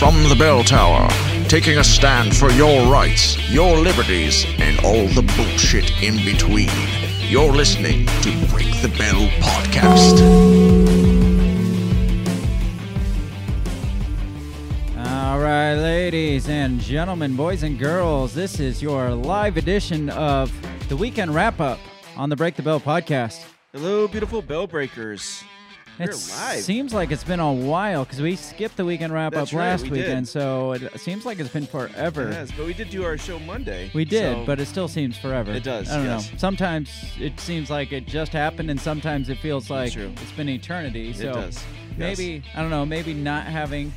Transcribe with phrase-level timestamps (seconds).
[0.00, 1.06] From the bell tower,
[1.46, 6.70] taking a stand for your rights, your liberties, and all the bullshit in between.
[7.28, 10.22] You're listening to Break the Bell Podcast.
[14.96, 20.50] All right, ladies and gentlemen, boys and girls, this is your live edition of
[20.88, 21.78] the weekend wrap up
[22.16, 23.44] on the Break the Bell podcast.
[23.74, 25.44] Hello, beautiful bell breakers.
[26.00, 26.14] It
[26.62, 29.66] seems like it's been a while because we skipped the weekend wrap That's up right,
[29.68, 29.98] last we did.
[29.98, 32.30] weekend, so it seems like it's been forever.
[32.30, 33.90] Yes, but we did do our show Monday.
[33.94, 35.52] We did, so- but it still seems forever.
[35.52, 36.32] It does, I don't yes.
[36.32, 36.38] know.
[36.38, 41.12] Sometimes it seems like it just happened, and sometimes it feels like it's been eternity.
[41.12, 41.64] So it does.
[41.98, 42.18] Yes.
[42.18, 42.86] maybe I don't know.
[42.86, 43.92] Maybe not having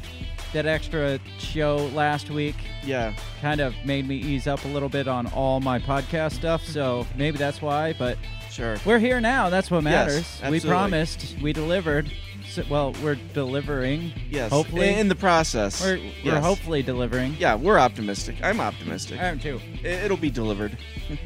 [0.52, 3.14] that extra show last week Yeah.
[3.42, 6.64] kind of made me ease up a little bit on all my podcast stuff.
[6.64, 7.94] So maybe that's why.
[7.98, 8.18] But
[8.54, 8.78] Sure.
[8.86, 9.50] we're here now.
[9.50, 10.52] That's what Yes, matters.
[10.64, 11.36] we promised.
[11.42, 12.12] We delivered.
[12.48, 14.14] So, well, we're delivering.
[14.30, 14.52] Yes.
[14.52, 14.94] Hopefully.
[14.94, 15.82] in the process.
[15.82, 16.44] We're, we're Yes.
[16.44, 17.36] hopefully delivering.
[17.40, 18.36] Yeah, we're optimistic.
[18.44, 19.20] I'm optimistic.
[19.20, 19.60] I am too.
[19.84, 20.78] It'll be delivered.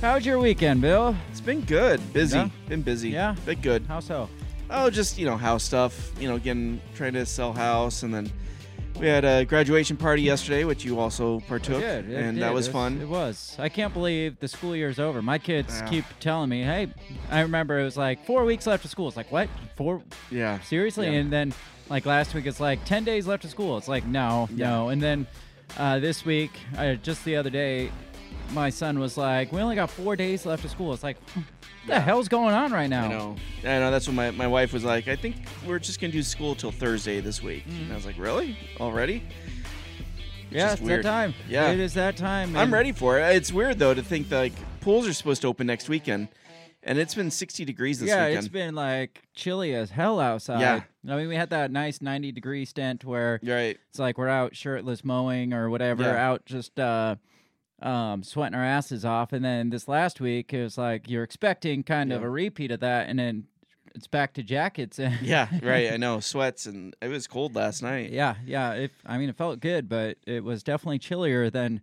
[0.00, 1.14] How's your weekend, Bill?
[1.30, 2.00] It's been good.
[2.14, 2.38] Busy.
[2.38, 2.48] Yeah?
[2.68, 3.10] Been busy.
[3.10, 3.34] Yeah?
[3.44, 3.84] Been good.
[3.86, 4.30] How so?
[4.70, 6.12] Oh, just you know house stuff.
[6.18, 8.32] You know, again trying to sell house, and then
[9.00, 12.04] we had a graduation party yesterday, which you also partook, did.
[12.10, 12.42] I and did.
[12.42, 13.00] that was It fun.
[13.00, 13.56] It was.
[13.58, 15.22] I can't believe the school year's over.
[15.22, 15.88] My kids Yeah.
[15.88, 16.88] keep telling me, "Hey,"
[17.30, 19.08] I remember it was like four weeks left of school.
[19.08, 19.48] It's like what?
[19.76, 20.02] Four?
[20.30, 20.60] yeah.
[20.60, 21.06] Seriously?
[21.06, 21.14] Yeah.
[21.20, 21.54] And then
[21.88, 23.78] like last week, it's like ten days left of school.
[23.78, 24.68] It's like no, Yeah.
[24.70, 24.88] no.
[24.90, 25.26] And then
[25.78, 27.90] uh, this week, uh, just the other day,
[28.52, 31.16] my son was like, "We only got four days left of school." It's like,
[31.84, 33.04] what the hell's going on right now?
[33.04, 33.36] I know.
[33.62, 33.90] I know.
[33.90, 35.08] That's what my, my wife was like.
[35.08, 35.36] I think
[35.66, 37.66] we're just gonna do school till Thursday this week.
[37.66, 37.84] Mm-hmm.
[37.84, 38.56] And I was like, really?
[38.78, 39.22] Already?
[40.50, 41.04] Yeah, it's weird.
[41.04, 41.34] that time.
[41.48, 41.70] Yeah.
[41.70, 42.56] it is that time.
[42.56, 43.36] I'm ready for it.
[43.36, 46.28] It's weird though to think that like pools are supposed to open next weekend,
[46.82, 48.32] and it's been 60 degrees this yeah, weekend.
[48.32, 50.60] Yeah, it's been like chilly as hell outside.
[50.60, 50.82] Yeah.
[51.08, 53.78] I mean, we had that nice 90 degree stint where right.
[53.88, 56.28] it's like we're out shirtless mowing or whatever, Yeah.
[56.28, 57.16] out just uh,
[57.82, 59.32] um, sweating our asses off.
[59.32, 62.80] And then this last week, it was like you're expecting kind of a repeat of
[62.80, 63.44] that, and then
[63.94, 64.98] it's back to jackets.
[64.98, 65.92] And Yeah, right.
[65.92, 66.20] I know.
[66.20, 68.10] Sweats and it was cold last night.
[68.10, 68.72] yeah, yeah.
[68.72, 71.80] It, I mean, it felt good, but it was definitely chillier than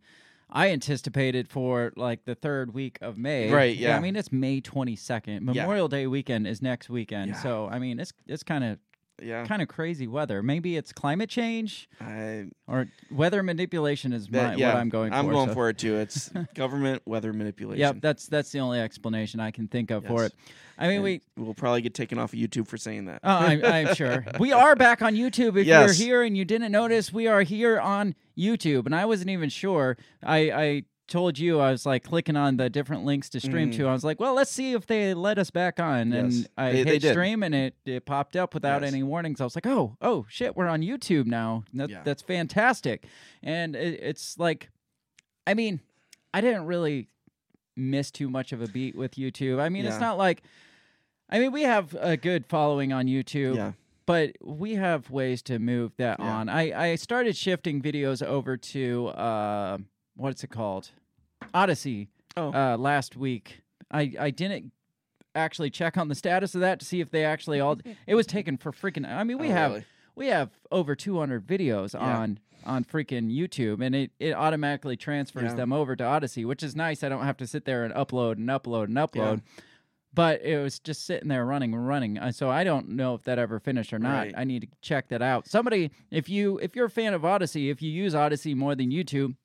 [0.49, 3.51] I anticipated for like the third week of May.
[3.51, 3.97] Right, yeah.
[3.97, 5.41] I mean, it's May 22nd.
[5.41, 7.31] Memorial Day weekend is next weekend.
[7.31, 7.41] Yeah.
[7.41, 8.79] So, I mean, it's it's kind of
[9.21, 9.45] Yeah.
[9.45, 10.43] kind of crazy weather.
[10.43, 15.17] Maybe it's climate change I, or weather manipulation is my, yeah, what I'm going for.
[15.17, 15.95] I'm going so- for it too.
[15.99, 17.79] It's government weather manipulation.
[17.79, 20.33] Yep, that's that's the only explanation I can think of for it.
[20.77, 21.21] I mean, And we.
[21.35, 23.21] we'll probably get taken off of YouTube for saying that.
[23.23, 25.57] Oh, I'm, I'm sure we are back on YouTube.
[25.57, 25.97] If Yes.
[25.99, 29.49] you're here and you didn't notice, we are here on YouTube, and I wasn't even
[29.49, 29.97] sure.
[30.21, 33.87] I I told you I was like clicking on the different links to stream to.
[33.87, 36.13] I was like, well, let's see if they let us back on, Mm.
[36.13, 36.35] Yes.
[36.35, 38.93] and I They- hit they stream, and it it popped up without Yes.
[38.93, 39.39] any warnings.
[39.41, 41.63] I was like, oh oh shit, we're on YouTube now.
[41.73, 42.01] That, Yeah.
[42.03, 43.05] That's fantastic,
[43.41, 44.69] and it, it's like,
[45.45, 45.79] I mean,
[46.33, 47.07] I didn't really
[47.75, 49.59] miss too much of a beat with YouTube.
[49.61, 50.43] I mean, it's not like.
[51.29, 53.73] I mean, we have a good following on YouTube, Yeah.
[54.05, 56.25] but we have ways to move that Yeah.
[56.37, 56.47] on.
[56.47, 59.77] I, I started shifting videos over to uh,
[60.17, 60.89] what's it called,
[61.53, 62.51] Odysee, Oh.
[62.53, 63.61] uh, last week.
[63.89, 64.71] I I didn't
[65.35, 67.77] actually check on the status of that to see if they actually all.
[68.07, 69.07] it was taken for freaking.
[69.09, 69.85] I mean, we Oh, have really?
[70.15, 72.17] we have over 200 videos Yeah.
[72.19, 75.55] on on freaking YouTube, and it it automatically transfers Yeah.
[75.55, 77.03] them over to Odysee, which is nice.
[77.03, 79.41] I don't have to sit there and upload and upload and upload.
[80.13, 83.23] But it was just sitting there running and running, Uh, so I don't know if
[83.23, 84.17] that ever finished or not.
[84.17, 84.33] Right.
[84.35, 85.47] I need to check that out.
[85.47, 88.89] Somebody, if you if you're a fan of Odysee, if you use Odysee more than
[88.89, 89.35] YouTube,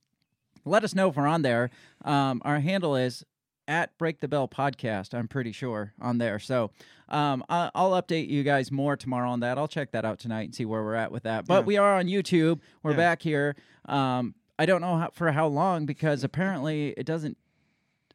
[0.64, 1.70] let us know if we're on there.
[2.04, 3.24] Um, our handle is
[3.68, 5.14] at Break the Bell Podcast.
[5.14, 6.38] I'm pretty sure on there.
[6.38, 6.70] So
[7.08, 9.56] um, I'll update you guys more tomorrow on that.
[9.58, 11.46] I'll check that out tonight and see where we're at with that.
[11.46, 11.66] But Yeah.
[11.66, 12.60] we are on YouTube.
[12.82, 12.96] We're Yeah.
[12.96, 13.54] back here.
[13.86, 17.36] Um, I don't know how, for how long because apparently it doesn't.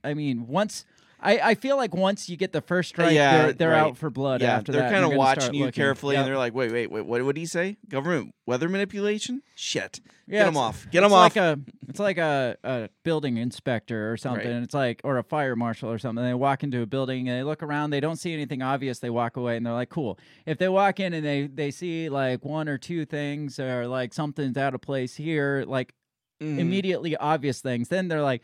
[0.04, 0.86] I mean, once
[1.20, 3.80] I, I feel like once you get the first strike, Yeah, they're, they're right.
[3.80, 5.82] out for blood yeah, after they're kind of watching you looking.
[5.82, 6.20] carefully, Yep.
[6.22, 7.78] and they're like, "Wait, wait, wait, what would he say?
[7.90, 9.42] Government weather manipulation?
[9.56, 13.38] Shit, Yeah, get him off, get him off." Like a, it's like a, a building
[13.38, 14.46] inspector or something.
[14.46, 14.54] Right.
[14.56, 16.24] and It's like or a fire marshal or something.
[16.24, 17.90] They walk into a building and they look around.
[17.90, 19.00] They don't see anything obvious.
[19.00, 22.10] They walk away and they're like, "Cool." If they walk in and they they see
[22.10, 25.94] like one or two things or like something's out of place here, like
[26.44, 26.60] Mhm.
[26.60, 28.44] immediately obvious things, then they're like.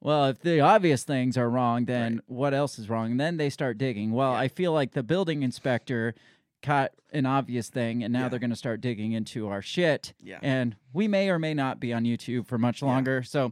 [0.00, 2.22] Well, if the obvious things are wrong, then Right.
[2.26, 3.12] what else is wrong?
[3.12, 4.12] And then they start digging.
[4.12, 4.38] Well, Yeah.
[4.38, 6.14] I feel like the building inspector
[6.62, 8.28] caught an obvious thing, and now Yeah.
[8.30, 10.38] they're going to start digging into our shit Yeah.
[10.42, 13.22] and we may or may not be on YouTube for much longer.
[13.22, 13.46] So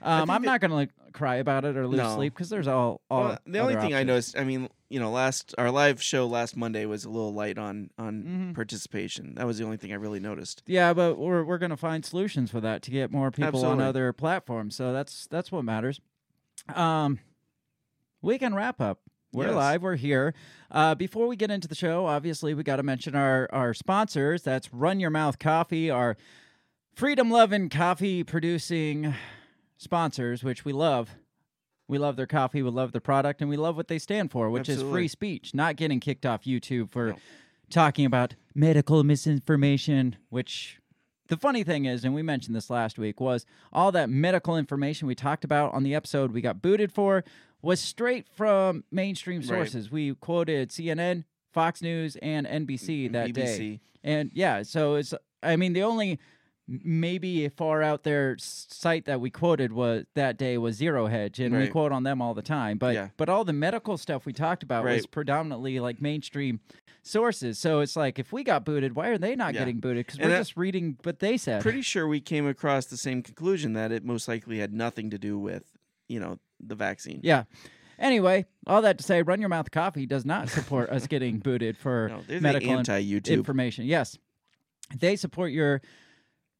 [0.00, 2.14] um, I'm that- not going to cry about it or lose No.
[2.16, 3.00] sleep because there's all.
[3.10, 6.26] all Well, the only thing I noticed, I mean, you know, last our live show
[6.26, 8.54] last Monday was a little light on on Mhm.
[8.54, 9.34] participation.
[9.36, 10.62] That was the only thing I really noticed.
[10.66, 13.82] Yeah, but we're we're to find solutions for that to get more people Absolutely.
[13.82, 14.74] on other platforms.
[14.76, 16.00] So that's that's what matters.
[16.74, 17.18] Um,
[18.20, 19.00] weekend wrap up.
[19.32, 19.54] We're Yes.
[19.56, 19.82] live.
[19.82, 20.34] We're here.
[20.70, 24.42] Uh, before we get into the show, obviously we got to mention our our sponsors.
[24.42, 26.16] That's Run Your Mouth Coffee, our
[26.94, 29.14] freedom loving coffee producing
[29.82, 31.10] sponsors, which we love.
[31.88, 34.48] We love their coffee, we love their product, and we love what they stand for,
[34.48, 37.16] which is free speech, not getting kicked off YouTube for No.
[37.68, 40.78] talking about medical misinformation, which
[41.28, 45.08] the funny thing is, and we mentioned this last week, was all that medical information
[45.08, 47.24] we talked about on the episode we got booted for
[47.60, 49.48] was straight from mainstream Right.
[49.48, 49.90] sources.
[49.90, 53.80] We quoted CNN, Fox News, and NBC that day.
[54.04, 55.12] And yeah, so it's
[55.42, 56.18] I mean the only
[56.68, 61.56] maybe far out there site that we quoted was that day was Zero Hedge, and
[61.56, 62.78] we quote on them all the time.
[62.78, 63.08] But Yeah.
[63.16, 66.60] but all the medical stuff we talked about was predominantly like mainstream
[67.02, 67.58] sources.
[67.58, 69.60] So it's like if we got booted, why are they not Yeah.
[69.60, 70.06] getting booted?
[70.06, 71.62] Because we're that- just reading what they said.
[71.62, 75.18] Pretty sure we came across the same conclusion that it most likely had nothing to
[75.18, 75.64] do with,
[76.08, 77.20] you know, the vaccine.
[77.22, 77.44] yeah.
[77.98, 81.76] Anyway, all that to say, Run Your Mouth Coffee does not support us getting booted
[81.76, 83.32] for No, medical anti YouTube.
[83.34, 83.84] information.
[83.84, 84.16] Yes,
[84.96, 85.82] they support your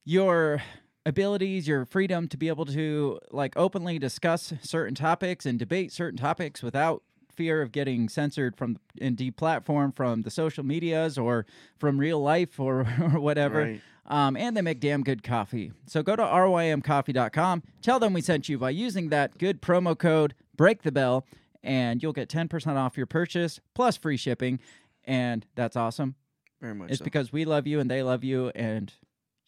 [0.04, 0.62] your
[1.04, 6.18] abilities, your freedom to be able to like openly discuss certain topics and debate certain
[6.18, 7.02] topics without
[7.34, 11.46] fear of getting censored from and deplatformed from the social medias or
[11.78, 13.62] from real life or, or whatever.
[13.62, 13.80] Right.
[14.06, 15.72] Um, and they make damn good coffee.
[15.86, 20.34] So go to rymcoffee.com, tell them we sent you by using that good promo code
[20.56, 21.24] break the bell,
[21.62, 24.58] and you'll get 10% off your purchase plus free shipping.
[25.04, 26.16] And that's awesome.
[26.60, 27.04] Very much It's so.
[27.04, 28.92] because we love you and they love you, and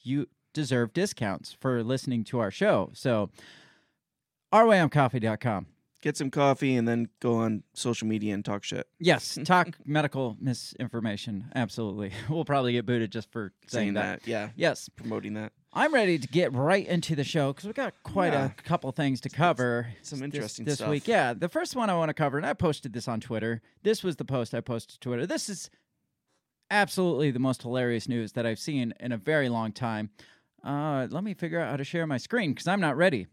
[0.00, 2.90] you deserve discounts for listening to our show.
[2.94, 3.28] So,
[4.52, 5.66] rymcoffee.com.
[6.00, 8.86] Get some coffee and then go on social media and talk shit.
[8.98, 11.46] Yes, talk medical misinformation.
[11.54, 12.12] Absolutely.
[12.28, 14.22] We'll probably get booted just for saying, Saying that.
[14.22, 14.28] that.
[14.28, 14.50] Yeah.
[14.54, 14.90] Yes.
[14.90, 15.52] Promoting that.
[15.72, 18.44] I'm ready to get right into the show because we've got quite Yeah.
[18.46, 19.88] a couple things to cover.
[20.02, 20.90] some interesting this stuff.
[20.90, 21.08] week.
[21.08, 23.62] Yeah, the first one I want to cover, and I posted this on Twitter.
[23.82, 25.26] This was the post I posted to Twitter.
[25.26, 25.70] This is
[26.70, 30.10] absolutely the most hilarious news that I've seen in a very long time.
[30.64, 33.26] Uh, let me figure out how to share my screen because I'm not ready.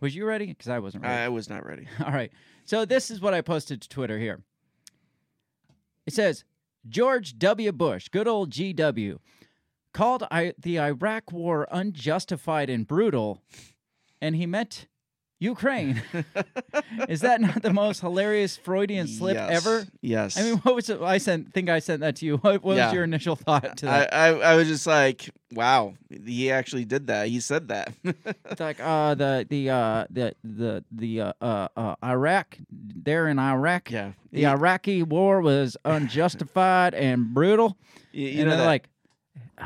[0.00, 0.46] Was you ready?
[0.46, 1.14] Because I wasn't ready.
[1.22, 1.86] I was not ready.
[2.04, 2.32] All right.
[2.64, 4.40] So this is what I posted to Twitter here.
[6.06, 6.44] It says
[6.88, 7.72] George W.
[7.72, 9.18] Bush, good old GW,
[9.92, 13.42] called I- the Iraq War unjustified and brutal,
[14.20, 14.86] and he meant
[15.38, 16.02] Ukraine.
[17.08, 19.50] is that not the most hilarious Freudian slip Yes.
[19.66, 19.86] ever?
[20.00, 20.38] Yes.
[20.38, 21.00] I mean, what was it?
[21.02, 22.36] I sent think I sent that to you.
[22.46, 22.86] What, what Yeah.
[22.86, 24.14] was your initial thought to I, that?
[24.14, 27.28] I I was just like, wow, he actually did that.
[27.28, 27.92] He said that.
[28.50, 33.38] It's like uh the the uh the the the uh, uh, uh Iraq there in
[33.38, 33.90] Iraq.
[33.90, 34.12] yeah.
[34.32, 37.76] The He- Iraqi war was unjustified and brutal.
[38.12, 38.88] you, you and know they're that, like,
[39.58, 39.64] uh,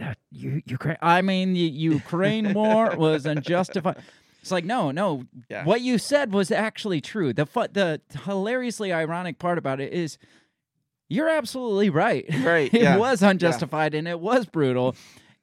[0.00, 0.96] uh, you, Ukraine.
[1.02, 3.98] I mean, the Ukraine war was unjustified.
[4.40, 5.24] It's like, no, no.
[5.48, 5.64] Yeah.
[5.64, 7.32] What you said was actually true.
[7.32, 10.18] The fu- the hilariously ironic part about it is,
[11.08, 12.24] you're absolutely right.
[12.42, 14.94] Right, it yeah, was unjustified and it was brutal.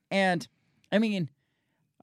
[0.09, 0.47] And
[0.91, 1.29] I mean,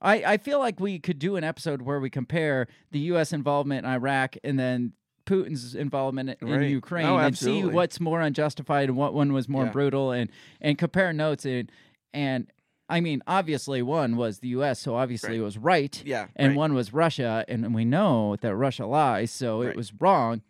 [0.00, 3.32] I I feel like we could do an episode where we compare the U.S.
[3.32, 4.92] involvement in Iraq and then.
[5.26, 6.68] Putin's involvement in Right.
[6.68, 9.70] Ukraine Oh, and see what's more unjustified and what one was more Yeah.
[9.70, 10.28] brutal and
[10.60, 11.72] and compare notes and
[12.12, 12.46] and
[12.88, 15.38] I mean obviously one was the US so obviously Right.
[15.40, 16.26] it was right Yeah.
[16.36, 16.56] and right.
[16.56, 20.42] one was Russia and we know that Russia lies so it was wrong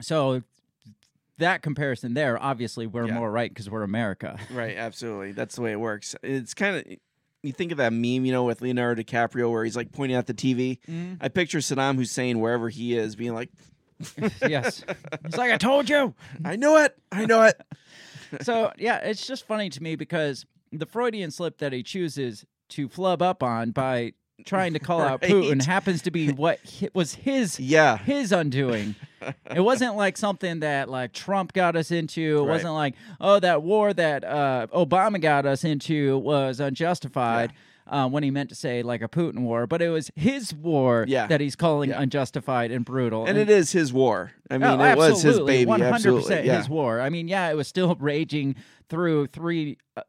[0.00, 0.42] so
[1.38, 3.14] that comparison there obviously we're Yeah.
[3.14, 5.32] more right because we're America Right, absolutely.
[5.32, 6.14] That's the way it works.
[6.22, 6.84] It's kind of
[7.44, 10.28] you think of that meme, you know, with Leonardo DiCaprio where he's like pointing at
[10.28, 10.78] the TV.
[10.88, 11.14] Mm-hmm.
[11.20, 13.48] I picture Saddam Hussein wherever he is being like,
[14.46, 14.84] yes
[15.24, 16.14] it's like I told you
[16.44, 16.96] "I know it.
[17.10, 17.60] I know it."
[18.42, 22.88] so yeah, it's just funny to me because the Freudian slip that he chooses to
[22.88, 24.12] flub up on by
[24.44, 27.98] trying to call out Putin happens to be what hi- was his Yeah.
[27.98, 28.94] his undoing.
[29.54, 32.38] it wasn't like something that like Trump got us into.
[32.38, 32.48] It Right.
[32.48, 37.52] wasn't like oh that war that uh, Obama got us into was unjustified.
[37.84, 41.04] Uh, when he meant to say like a Putin war, but it was his war
[41.08, 41.26] Yeah.
[41.26, 42.00] that he's calling Yeah.
[42.00, 43.26] unjustified and brutal.
[43.26, 44.32] And it is his war.
[44.48, 45.68] I mean, Oh, it was his baby.
[45.68, 46.46] 100% Absolutely.
[46.46, 46.58] Yeah.
[46.58, 47.00] his war.
[47.00, 48.54] I mean, yeah, it was still raging
[48.88, 50.02] through three uh,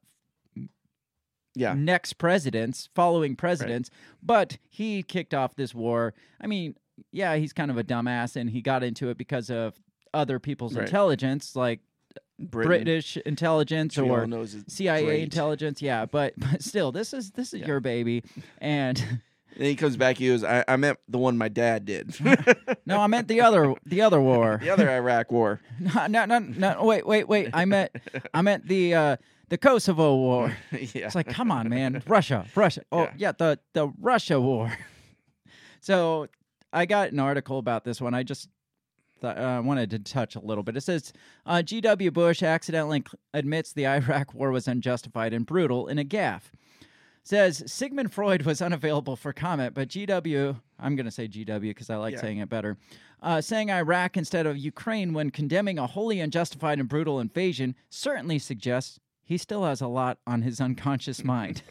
[1.55, 1.73] yeah.
[1.73, 3.89] next presidents, following presidents,
[4.21, 6.13] but he kicked off this war.
[6.41, 6.75] I mean,
[7.11, 9.73] yeah, he's kind of a dumbass and he got into it because of
[10.13, 10.85] other people's Right.
[10.85, 11.79] intelligence, like
[12.39, 14.27] Britain, British intelligence or
[14.67, 15.23] CIA great.
[15.23, 15.81] intelligence.
[15.81, 17.67] Yeah, but but still, this is this is Yeah.
[17.67, 18.23] your baby.
[18.59, 18.99] And
[19.55, 20.17] And he comes back.
[20.17, 22.15] He goes, I, I meant the one my dad did.
[22.87, 24.59] no, I meant the other the other war.
[24.61, 25.61] the other Iraq war.
[25.79, 26.83] No, no, no, no.
[26.83, 27.49] Wait, wait, wait.
[27.53, 27.91] I meant
[28.33, 29.17] I meant the uh,
[29.53, 30.57] the Kosovo war.
[30.71, 31.05] yeah.
[31.05, 32.81] It's like, come on, man, Russia, Russia.
[32.91, 33.13] Oh, Yeah.
[33.17, 34.75] yeah, the the Russia war.
[35.79, 36.27] so
[36.71, 38.15] I got an article about this one.
[38.15, 38.49] I just
[39.21, 40.75] thought, uh, wanted to touch a little bit.
[40.75, 41.13] It says
[41.45, 42.09] uh, G.W.
[42.09, 43.03] Bush accidentally
[43.35, 46.49] admits the Iraq war was unjustified and brutal in a gaffe.
[47.23, 51.91] Says Sigmund Freud was unavailable for comment, but GW, I'm going to say GW because
[51.91, 52.21] I like Yeah.
[52.21, 52.75] saying it better,
[53.21, 58.39] uh, saying Iraq instead of Ukraine when condemning a wholly unjustified and brutal invasion certainly
[58.39, 58.99] suggests
[59.33, 61.63] he still has a lot on his unconscious mind.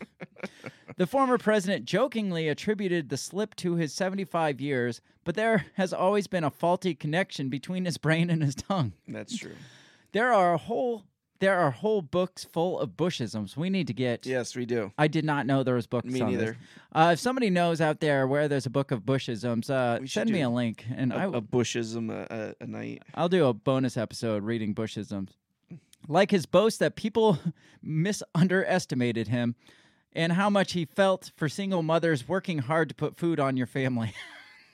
[0.96, 6.26] the former president jokingly attributed the slip to his 75 years, but there has always
[6.26, 8.94] been a faulty connection between his brain and his tongue.
[9.06, 9.54] That's true.
[10.10, 11.04] There are a whole
[11.38, 13.56] there are whole books full of Bushisms.
[13.56, 14.26] We need to get.
[14.26, 14.92] Yes, we do.
[14.98, 16.06] I did not know there was books.
[16.06, 16.40] Me on this.
[16.40, 16.56] neither.
[16.92, 20.40] Uh, if somebody knows out there where there's a book of Bushisms, uh, send me
[20.40, 21.38] a link, and I A, will.
[21.38, 23.02] a bushism a, a, a night.
[23.14, 25.30] I'll do a bonus episode reading Bushisms.
[26.08, 27.38] Like his boast that people
[27.82, 29.54] misunderestimated him
[30.14, 33.66] and how much he felt for single mothers working hard to put food on your
[33.66, 34.12] family.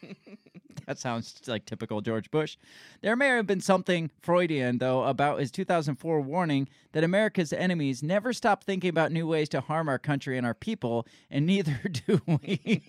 [0.86, 2.56] that sounds like typical George Bush.
[3.02, 8.32] There may have been something Freudian, though, about his 2004 warning that America's enemies never
[8.32, 12.20] stop thinking about new ways to harm our country and our people, and neither do
[12.26, 12.82] we.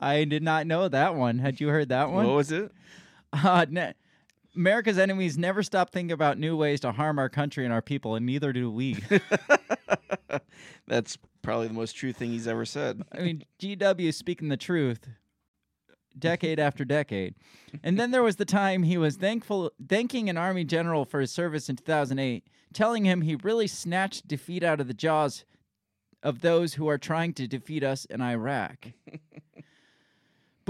[0.00, 1.38] I did not know that one.
[1.38, 2.26] Had you heard that one?
[2.26, 2.72] What was it?
[3.32, 3.94] Uh, ne-
[4.54, 8.14] America's enemies never stop thinking about new ways to harm our country and our people,
[8.14, 8.98] and neither do we.
[10.86, 13.02] That's probably the most true thing he's ever said.
[13.12, 15.08] I mean, GW is speaking the truth
[16.18, 17.34] decade after decade.
[17.82, 21.30] And then there was the time he was thankful thanking an army general for his
[21.30, 25.44] service in 2008, telling him he really snatched defeat out of the jaws
[26.22, 28.88] of those who are trying to defeat us in Iraq.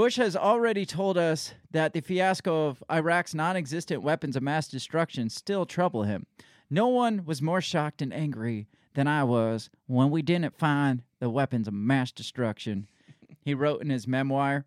[0.00, 4.66] Bush has already told us that the fiasco of Iraq's non existent weapons of mass
[4.66, 6.24] destruction still trouble him.
[6.70, 11.28] No one was more shocked and angry than I was when we didn't find the
[11.28, 12.88] weapons of mass destruction.
[13.42, 14.64] He wrote in his memoir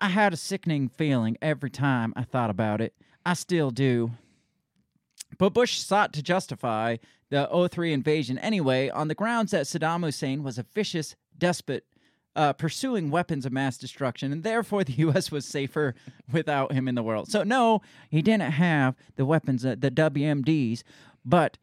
[0.00, 2.94] I had a sickening feeling every time I thought about it.
[3.26, 4.12] I still do.
[5.38, 6.98] But Bush sought to justify
[7.30, 11.84] the 03 invasion anyway on the grounds that Saddam Hussein was a vicious despot
[12.38, 15.30] uh, pursuing weapons of mass destruction, and therefore the U.S.
[15.32, 15.94] was safer
[16.32, 17.30] without him in the world.
[17.30, 20.84] So, no, he didn't have the weapons, uh, the WMDs,
[21.24, 21.58] but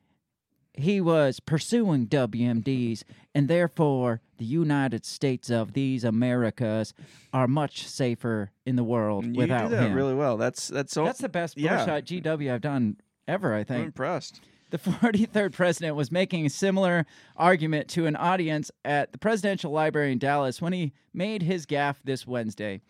[0.73, 3.03] he was pursuing WMDs,
[3.33, 6.93] and therefore the United States of these Americas
[7.31, 9.35] are much safer in the world without him.
[9.35, 9.93] You without do that him.
[9.93, 10.35] really well.
[10.35, 11.05] That's that's so.
[11.05, 11.83] That's the best yeah.
[11.83, 12.97] uh, GW I've done
[13.29, 13.85] ever, I I'm think.
[13.85, 14.41] impressed.
[14.71, 17.05] The 43rd president was making a similar
[17.37, 21.97] argument to an audience at the Presidential Library in Dallas when he made his gaffe
[22.03, 22.81] this Wednesday.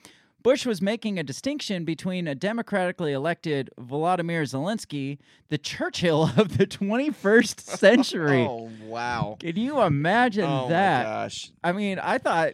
[0.42, 5.18] Bush was making a distinction between a democratically elected Volodymyr Zelensky,
[5.50, 8.46] the Churchill of the 21st century.
[8.48, 9.38] Oh wow.
[9.40, 11.04] Can you imagine oh that?
[11.04, 11.52] gosh.
[11.64, 12.54] I mean, I thought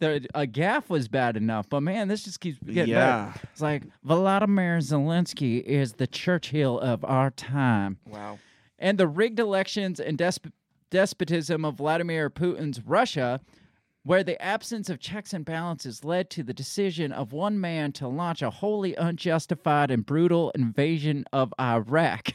[0.00, 3.26] the a gaffe was bad enough, but man, this just keeps getting Yeah.
[3.32, 3.40] better.
[3.52, 7.98] It's like Volodymyr Zelensky is the Churchill of our time.
[8.06, 8.38] Wow.
[8.78, 10.52] And the rigged elections and desp-
[10.90, 13.40] despotism of Vladimir Putin's Russia,
[14.04, 18.08] where the absence of checks and balances led to the decision of one man to
[18.08, 22.28] launch a wholly unjustified and brutal invasion of Iraq.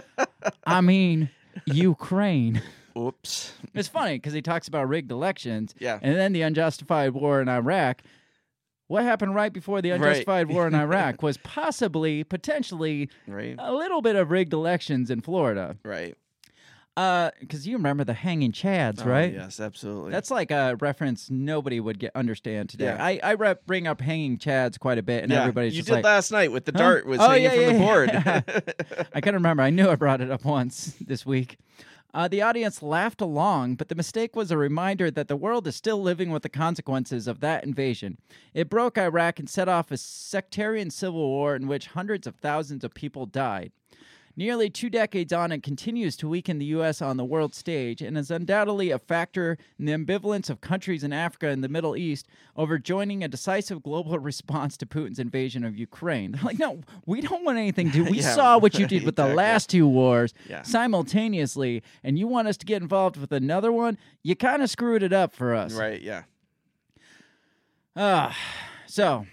[0.66, 1.28] I mean,
[1.66, 2.62] Ukraine.
[2.96, 3.52] Oops.
[3.74, 5.98] It's funny because he talks about rigged elections Yeah.
[6.02, 8.02] and then the unjustified war in Iraq.
[8.92, 10.00] What happened right before the Right.
[10.00, 13.56] unjustified war in Iraq was possibly, potentially, Right.
[13.58, 15.76] a little bit of rigged elections in Florida.
[15.82, 16.14] Right.
[16.94, 19.32] Uh, because you remember the hanging chads, Oh, right?
[19.32, 20.10] yes, absolutely.
[20.12, 22.84] That's like a reference nobody would get understand today.
[22.84, 23.02] Yeah.
[23.02, 25.40] I, I rep, bring up hanging chads quite a bit, and yeah.
[25.40, 26.78] everybody's you just did like, last night with the Huh?
[26.78, 29.06] dart was Oh, hanging yeah, from the board.
[29.14, 29.62] I can't remember.
[29.62, 31.56] I knew I brought it up once this week.
[32.14, 35.74] Uh, the audience laughed along, but the mistake was a reminder that the world is
[35.74, 38.18] still living with the consequences of that invasion.
[38.52, 42.84] It broke Iraq and set off a sectarian civil war in which hundreds of thousands
[42.84, 43.72] of people died.
[44.34, 47.02] Nearly two decades on, it continues to weaken the U.S.
[47.02, 51.12] on the world stage and is undoubtedly a factor in the ambivalence of countries in
[51.12, 55.76] Africa and the Middle East over joining a decisive global response to Putin's invasion of
[55.76, 56.32] Ukraine.
[56.32, 58.02] They're like, no, we don't want anything to.
[58.04, 60.62] We Yeah, saw what you did with the last two wars Yeah.
[60.62, 63.98] simultaneously, and you want us to get involved with another one?
[64.22, 65.74] You kind of screwed it up for us.
[65.74, 66.00] Right.
[66.00, 66.22] Yeah.
[67.94, 68.36] Ah,
[68.86, 69.26] so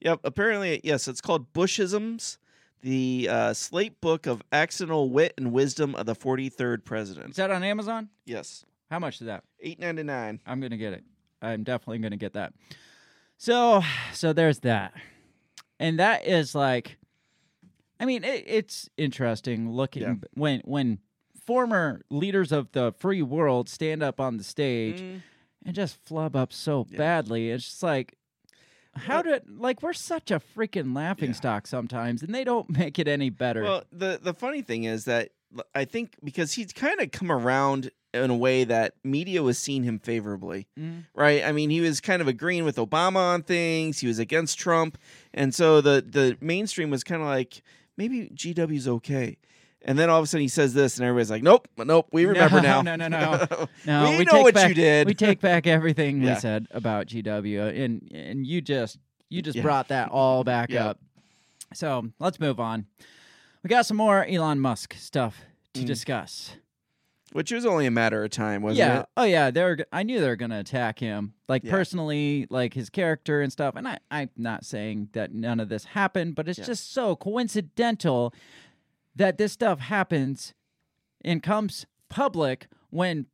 [0.00, 0.20] Yep.
[0.24, 1.08] Apparently, yes.
[1.08, 2.38] It's called Bushisms,
[2.82, 7.30] the uh, Slate Book of Accidental Wit and Wisdom of the 43rd president.
[7.30, 8.08] is that on Amazon?
[8.24, 8.64] Yes.
[8.90, 9.42] How much is that?
[9.60, 10.40] Eight ninety nine.
[10.46, 11.02] I'm gonna get it.
[11.42, 12.52] I'm definitely gonna get that.
[13.38, 14.94] So, so there's that,
[15.80, 16.96] and that is like,
[17.98, 20.14] I mean, it, it's interesting looking Yeah.
[20.34, 20.98] when when
[21.44, 25.22] former leaders of the free world stand up on the stage Mm,
[25.64, 26.98] and just flub up so Yeah.
[26.98, 27.50] badly.
[27.50, 28.15] It's just like.
[28.96, 31.34] How did like we're such a freaking laughing Yeah.
[31.36, 33.62] stock sometimes, and they don't make it any better.
[33.62, 35.30] Well, the the funny thing is that
[35.74, 39.82] I think because he's kind of come around in a way that media was seeing
[39.84, 41.04] him favorably, Mhm.
[41.14, 41.44] right?
[41.44, 43.98] I mean, he was kind of agreeing with Obama on things.
[44.00, 44.98] He was against Trump,
[45.34, 47.62] and so the the mainstream was kind of like
[47.96, 49.36] maybe GW's okay.
[49.84, 52.26] And then all of a sudden he says this, and everybody's like, "Nope, nope, we
[52.26, 53.46] remember No, now." no, no, no.
[53.86, 55.06] No, we, we know take what back, you did.
[55.06, 56.34] We take back everything Yeah.
[56.34, 59.62] we said about GW, and and you just you just Yeah.
[59.62, 60.88] brought that all back Yeah.
[60.88, 60.98] up.
[61.74, 62.86] So let's move on.
[63.62, 65.40] We got some more Elon Musk stuff
[65.74, 65.86] to Mm.
[65.86, 66.56] discuss.
[67.32, 69.00] Which was only a matter of time, wasn't yeah.
[69.00, 69.06] it?
[69.16, 69.50] Oh yeah.
[69.50, 69.78] They're.
[69.92, 73.74] I knew they were gonna attack him, like personally, like his character and stuff.
[73.76, 78.32] And I, I'm not saying that none of this happened, but it's just so coincidental
[79.16, 80.54] that this stuff happens
[81.24, 83.26] and comes public when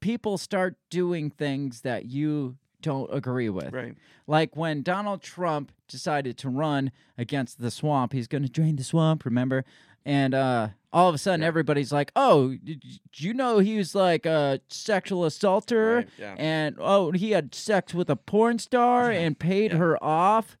[0.00, 3.72] people start doing things that you don't agree with.
[3.72, 3.94] Right.
[4.26, 8.84] Like when Donald Trump decided to run against the swamp, he's going to drain the
[8.84, 9.64] swamp, remember?
[10.06, 11.48] And uh, all of a sudden, Yeah.
[11.48, 12.82] everybody's like, "Oh, did
[13.16, 16.34] you know he was like a sexual assaulter, Right, yeah.
[16.38, 19.76] and oh, he had sex with a porn star and paid yeah.
[19.78, 20.56] her off."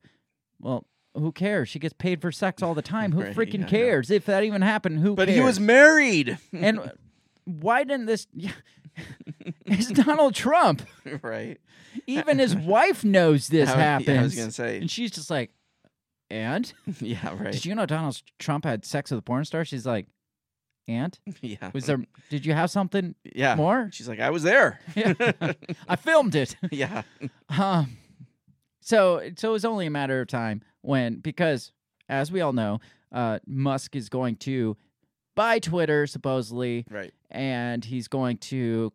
[0.60, 1.68] Well, who cares?
[1.68, 3.12] She gets paid for sex all the time.
[3.12, 5.00] Who Right, freaking yeah, cares if that even happened?
[5.00, 5.14] Who?
[5.14, 5.38] But cares?
[5.38, 6.38] he was married.
[6.52, 6.92] and
[7.44, 8.26] why didn't this?
[9.66, 10.82] it's Donald Trump.
[11.22, 11.58] right.
[12.06, 14.20] Even his wife knows this I was- yeah.
[14.20, 14.78] I was gonna say.
[14.78, 15.50] And she's just like,
[16.30, 17.34] and yeah.
[17.36, 17.52] Right.
[17.52, 19.64] did you know Donald Trump had sex with a porn star?
[19.64, 20.06] She's like,
[20.86, 21.70] and yeah.
[21.72, 22.04] was there?
[22.30, 23.56] Did you have something Yeah.
[23.56, 23.90] more?
[23.92, 24.78] She's like, I was there.
[24.94, 25.14] Yeah.
[25.88, 26.56] I filmed it.
[26.70, 27.02] yeah.
[27.48, 27.96] Um,
[28.80, 31.72] so so it was only a matter of time when because
[32.08, 32.80] as we all know,
[33.12, 34.76] uh, Musk is going to
[35.36, 37.12] buy Twitter supposedly, Right.
[37.30, 38.92] and he's going to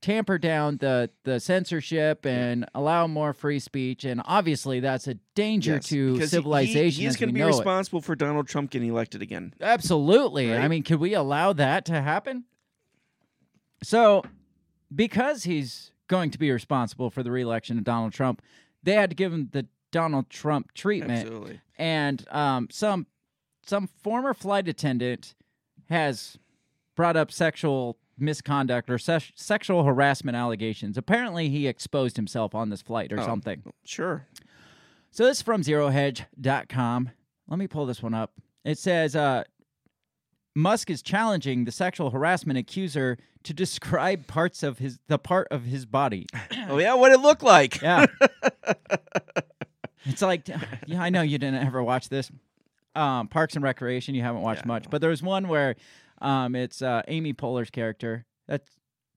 [0.00, 5.74] tamper down the the censorship and allow more free speech and obviously that's a danger
[5.74, 7.50] Yes, to civilization He, he's going to be know it.
[7.50, 9.54] responsible for Donald Trump getting elected again.
[9.60, 10.52] Absolutely.
[10.56, 12.44] I mean, could we allow that to happen?
[13.82, 14.22] So,
[14.94, 18.42] because he's going to be responsible for the reelection of Donald Trump,
[18.82, 21.20] they had to give him the Donald Trump treatment.
[21.20, 21.60] Absolutely.
[21.78, 23.06] And um, some
[23.64, 25.34] some former flight attendant
[25.88, 26.36] has
[26.96, 30.98] brought up sexual misconduct or se- sexual harassment allegations.
[30.98, 33.24] Apparently, he exposed himself on this flight or Oh.
[33.24, 33.62] something.
[33.84, 34.26] Sure.
[35.10, 37.10] So this is from zerohedge.com.
[37.48, 38.32] Let me pull this one up.
[38.64, 39.44] It says uh,
[40.54, 45.64] Musk is challenging the sexual harassment accuser to describe parts of his the part of
[45.64, 46.26] his body.
[46.68, 47.82] Oh yeah, what it looked like.
[47.82, 48.06] Yeah.
[50.04, 50.48] it's like
[50.86, 52.30] yeah, I know you didn't ever watch this.
[52.94, 55.76] Um, Parks and Recreation, you haven't watched Yeah, much, but there was one where
[56.20, 58.26] um, it's uh, Amy Poehler's character.
[58.46, 58.68] That's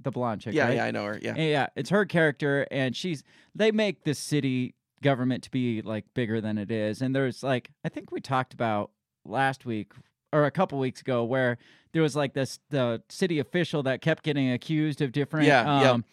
[0.01, 0.75] the blonde chick, Yeah, right?
[0.75, 1.19] yeah, I know her.
[1.21, 1.35] Yeah.
[1.35, 6.05] Yeah, yeah, it's her character, and she's they make this city government to be like
[6.13, 7.01] bigger than it is.
[7.01, 8.91] And there's like I think we talked about
[9.25, 9.91] last week
[10.31, 11.57] or a couple weeks ago where
[11.91, 16.03] there was like this the city official that kept getting accused of different Yeah, yep.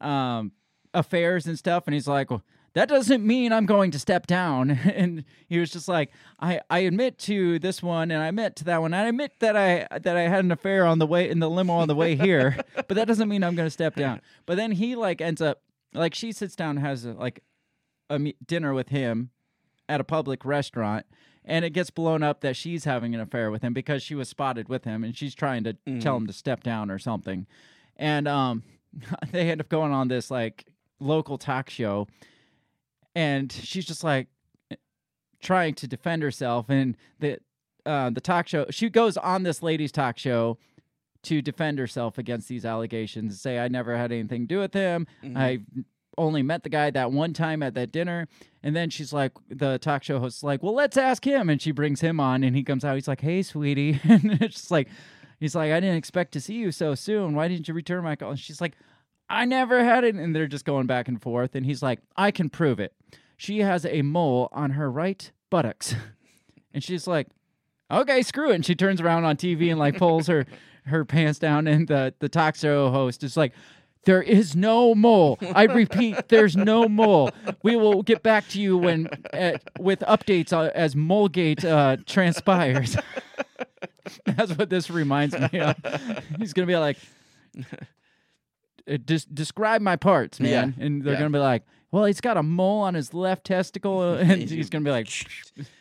[0.00, 0.52] um, um
[0.92, 2.30] affairs and stuff, and he's like.
[2.30, 2.42] Well,
[2.74, 4.78] that doesn't mean I'm going to step down.
[4.94, 8.64] And he was just like, I, I admit to this one and I admit to
[8.64, 8.94] that one.
[8.94, 11.74] I admit that I that I had an affair on the way in the limo
[11.74, 14.20] on the way here, but that doesn't mean I'm going to step down.
[14.46, 17.42] But then he like ends up like she sits down and has a, like
[18.10, 19.30] a me- dinner with him
[19.88, 21.06] at a public restaurant
[21.44, 24.28] and it gets blown up that she's having an affair with him because she was
[24.28, 27.46] spotted with him and she's trying to tell him to step down or something.
[27.96, 28.62] And um
[29.32, 30.66] they end up going on this like
[31.00, 32.06] local talk show
[33.14, 34.28] and she's just like
[35.42, 37.38] trying to defend herself and the
[37.86, 40.58] uh, the talk show she goes on this lady's talk show
[41.24, 43.40] to defend herself against these allegations.
[43.40, 45.06] Say, I never had anything to do with him.
[45.36, 45.60] I
[46.16, 48.28] only met the guy that one time at that dinner.
[48.62, 51.50] And then she's like, the talk show host's like, well, let's ask him.
[51.50, 52.94] And she brings him on, and he comes out.
[52.94, 54.00] He's like, hey, sweetie.
[54.04, 54.88] and it's just like,
[55.40, 57.34] he's like, I didn't expect to see you so soon.
[57.34, 58.30] Why didn't you return my call?
[58.30, 58.74] And she's like,
[59.28, 60.14] I never had it.
[60.14, 61.54] And they're just going back and forth.
[61.54, 62.92] And he's like, I can prove it.
[63.36, 65.94] She has a mole on her right buttocks.
[66.74, 67.28] and she's like,
[67.90, 68.56] okay, screw it.
[68.56, 70.46] And she turns around on TV and like pulls her
[70.86, 71.66] her pants down.
[71.66, 73.52] And the, the talk show host is like,
[74.04, 75.38] there is no mole.
[75.54, 77.30] I repeat, there's no mole.
[77.62, 82.96] We will get back to you when uh, with updates uh, as Molegate uh, transpires.
[84.26, 85.76] That's what this reminds me of.
[86.38, 86.98] He's gonna be like,
[88.90, 91.18] uh, des- describe my parts, man, and they're yeah.
[91.20, 94.68] gonna be like, well, he's got a mole on his left testicle, uh, and he's
[94.70, 95.08] gonna be like,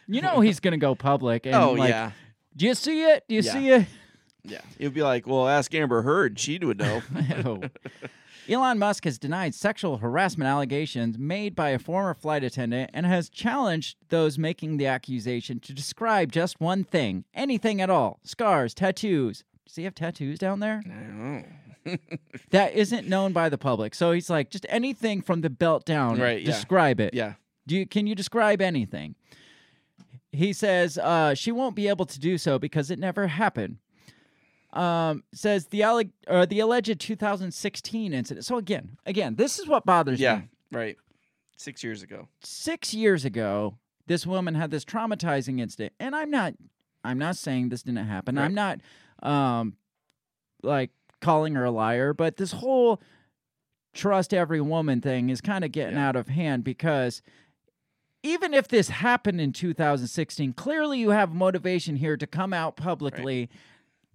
[0.07, 1.45] you know, he's gonna go public.
[1.45, 2.11] And oh like, yeah,
[2.55, 3.25] do you see it?
[3.27, 3.51] Do you Yeah.
[3.53, 3.85] see it?
[4.43, 4.61] yeah.
[4.79, 6.37] Would be like, well, ask Amber Heard.
[6.39, 7.01] She would know.
[7.45, 7.61] Oh.
[8.49, 13.29] Elon Musk has denied sexual harassment allegations made by a former flight attendant and has
[13.29, 19.45] challenged those making the accusation to describe just one thing, anything at all scars, tattoos.
[19.65, 20.81] Does he have tattoos down there?
[20.85, 21.43] I don't know.
[22.51, 23.93] That isn't known by the public.
[23.95, 26.19] So he's like, just anything from the belt down.
[26.19, 26.45] Right, yeah.
[26.45, 27.13] Describe it.
[27.13, 27.33] Yeah.
[27.67, 29.15] Do you, can you describe anything?
[30.31, 33.77] He says uh, she won't be able to do so because it never happened.
[34.71, 38.43] Um, says the alleg- or the alleged 2016 incident.
[38.45, 40.37] So again, again, this is what bothers Yeah.
[40.37, 40.49] me.
[40.71, 40.97] Right.
[41.57, 42.27] Six years ago.
[42.41, 46.55] Six years ago, this woman had this traumatizing incident, and I'm not,
[47.03, 48.37] I'm not saying this didn't happen.
[48.39, 48.79] I'm not,
[49.21, 49.77] um,
[50.63, 50.89] like
[51.23, 53.01] calling her a liar, but this whole
[53.93, 56.09] trust every woman thing is kind of getting Yeah.
[56.09, 57.21] out of hand because
[58.23, 63.49] even if this happened in 2016, clearly you have motivation here to come out publicly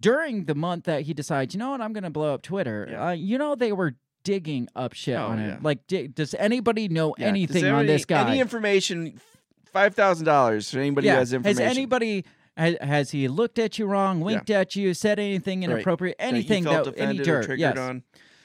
[0.01, 2.87] during the month that he decides, you know what, I'm going to blow up Twitter.
[2.91, 3.07] Yeah.
[3.07, 5.49] Uh, you know, they were digging up shit Oh, on him.
[5.49, 5.57] yeah.
[5.61, 8.29] Like, does anybody know anything on this guy?
[8.31, 9.19] Any information?
[9.71, 11.63] Five thousand dollars for anybody who has information.
[11.63, 12.25] Has anybody
[12.59, 15.71] has, he looked at you wrong, winked at you, said anything Right.
[15.71, 17.45] inappropriate, that you anything felt that any dirt?
[17.45, 17.77] triggered Yes.
[17.77, 18.03] on?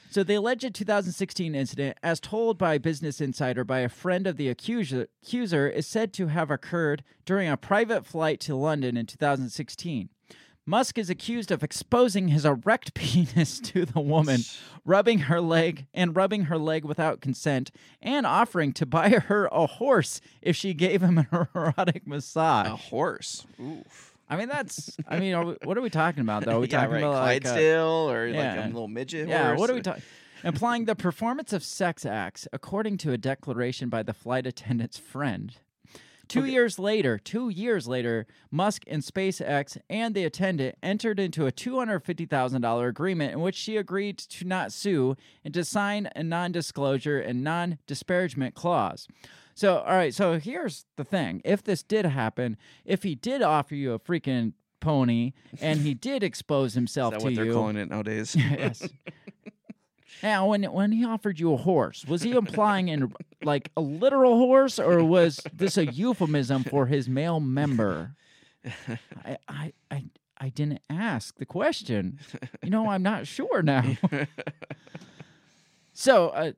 [0.09, 4.47] So the alleged 2016 incident, as told by Business Insider by a friend of the
[4.47, 10.09] accuser, accuser, is said to have occurred during a private flight to London in 2016.
[10.67, 14.41] Musk is accused of exposing his erect penis to the woman,
[14.83, 17.69] rubbing her leg and rubbing her leg without consent,
[18.01, 22.67] and offering to buy her a horse if she gave him an erotic massage.
[22.67, 23.45] A horse.
[23.61, 24.17] Oof.
[24.27, 24.97] I mean, that's.
[25.07, 26.45] I mean, are we, what are we talking about?
[26.45, 26.99] Though, are we yeah, talking right.
[26.99, 29.59] about like, uh, Clydesdale or like a little midget yeah, horse?
[29.59, 30.01] what are we talking?
[30.43, 35.55] Implying the performance of sex acts, according to a declaration by the flight attendant's friend.
[36.27, 36.51] Two Okay.
[36.51, 42.87] years later, two years later, Musk and SpaceX and the attendant entered into a $250,000
[42.89, 47.43] agreement in which she agreed to not sue and to sign a non disclosure and
[47.43, 49.07] non disparagement clause.
[49.53, 51.41] So, all right, so here's the thing.
[51.45, 56.23] If this did happen, if he did offer you a freaking pony and he did
[56.23, 58.35] expose Is himself that to what they're calling it nowadays?
[58.39, 58.87] yes.
[60.23, 64.37] Now, when when he offered you a horse, was he implying in like a literal
[64.37, 68.15] horse, or was this a euphemism for his male member?
[69.25, 70.05] I I I,
[70.37, 72.19] I didn't ask the question.
[72.63, 73.97] You know, I'm not sure now.
[75.93, 76.51] so, uh,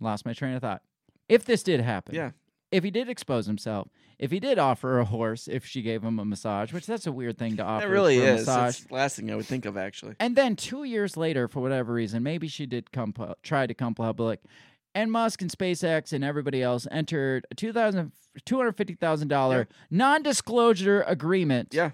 [0.00, 0.82] lost my train of thought.
[1.28, 2.30] If this did happen, yeah.
[2.70, 6.18] if he did expose himself, if he did offer a horse, if she gave him
[6.18, 7.86] a massage, which that's a weird thing to offer.
[7.86, 8.40] That really is.
[8.40, 8.64] massage.
[8.78, 10.16] That's the last thing I would think of, actually.
[10.18, 13.74] And then two years later, for whatever reason, maybe she did come pu- try to
[13.74, 14.40] come public,
[14.94, 18.10] and Musk and SpaceX and everybody else entered a two thousand
[18.44, 21.68] two hundred fifty thousand dollar non-disclosure agreement.
[21.72, 21.90] Yeah,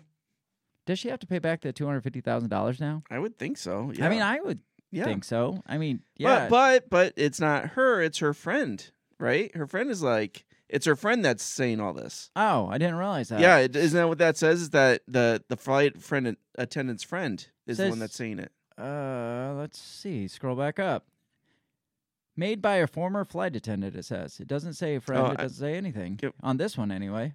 [0.87, 3.03] Does she have to pay back the two hundred fifty thousand dollars now?
[3.11, 3.93] I would think so.
[3.95, 4.07] Yeah.
[4.07, 4.61] I mean, I would
[4.91, 5.05] yeah.
[5.05, 5.63] think so.
[5.67, 8.01] I mean, yeah, But but but it's not her.
[8.01, 8.85] It's her friend,
[9.19, 9.55] right?
[9.55, 12.31] Her friend is like it's her friend that's saying all this.
[12.37, 13.41] oh, I didn't realize that.
[13.41, 14.61] yeah, it, isn't that what that says?
[14.61, 18.53] Is that the the flight friend attendant's friend is the one that's saying it?
[18.77, 20.27] Uh, let's see.
[20.29, 21.07] Scroll back up.
[22.37, 23.95] Made by a former flight attendant.
[23.95, 25.23] It says it doesn't say a friend.
[25.23, 26.35] Oh, it I- doesn't say anything Yep.
[26.43, 27.35] on this one anyway.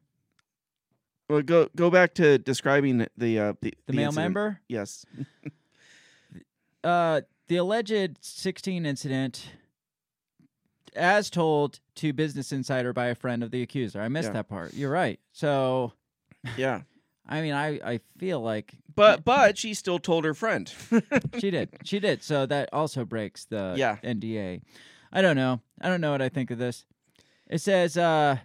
[1.30, 4.15] Well, go go back to describing the uh, the, The, male incident.
[4.15, 4.60] member.
[4.67, 5.06] Yes.
[6.84, 9.45] uh, the alleged 16 incident,
[10.95, 14.02] as told to Business Insider by a friend of the accuser.
[14.02, 14.34] I missed Yeah.
[14.34, 14.73] that part.
[14.73, 15.19] You're right.
[15.32, 15.93] So,
[16.58, 16.82] Yeah.
[17.32, 20.71] I mean, I, I feel like But but she still told her friend.
[21.39, 21.69] she did.
[21.84, 22.23] She did.
[22.23, 23.97] So that also breaks the Yeah.
[24.04, 24.62] NDA.
[25.12, 25.62] I don't know.
[25.82, 26.86] I don't know what I think of this.
[27.47, 28.38] It says, uh,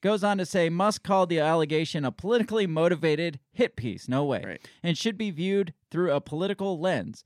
[0.00, 4.08] Goes on to say Musk called the allegation a politically motivated hit piece.
[4.08, 4.44] No way.
[4.46, 4.68] Right.
[4.80, 7.24] And should be viewed through a political lens.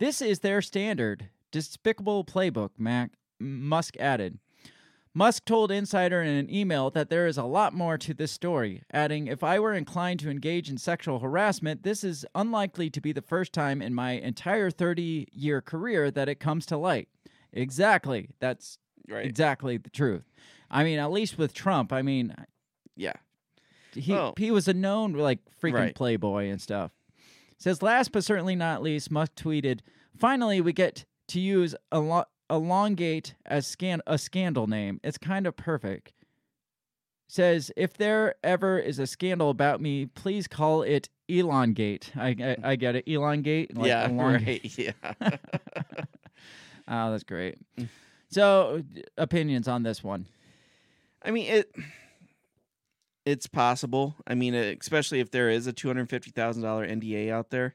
[0.00, 4.38] This is their standard, despicable playbook, Mac Musk added.
[5.14, 8.82] Musk told Insider in an email that there is a lot more to this story,
[8.92, 13.12] adding, If I were inclined to engage in sexual harassment, this is unlikely to be
[13.12, 17.08] the first time in my entire 30 year career that it comes to light.
[17.52, 18.30] Exactly.
[18.38, 19.24] That's Right.
[19.24, 20.30] exactly the truth.
[20.70, 22.34] I mean, at least with Trump, I mean,
[22.94, 23.14] Yeah.
[23.94, 24.34] he Oh.
[24.36, 25.94] he was a known like freaking Right.
[25.94, 26.92] playboy and stuff.
[27.56, 29.80] Says last but certainly not least, Musk tweeted,
[30.16, 35.00] "Finally, we get to use elo- elongate as scan a scandal name.
[35.02, 36.12] It's kind of perfect."
[37.30, 42.10] Says if there ever is a scandal about me, please call it elongate.
[42.16, 43.76] I I, I get it, elongate.
[43.76, 44.06] like yeah.
[44.08, 44.62] elongate.
[44.78, 44.78] Right.
[44.78, 45.30] Yeah.
[46.88, 47.58] Oh, that's great.
[47.78, 47.88] Mm.
[48.30, 48.82] So,
[49.16, 50.26] opinions on this one?
[51.22, 51.74] I mean it.
[53.24, 54.14] It's possible.
[54.26, 57.74] I mean, especially if there is a two hundred fifty thousand dollar NDA out there,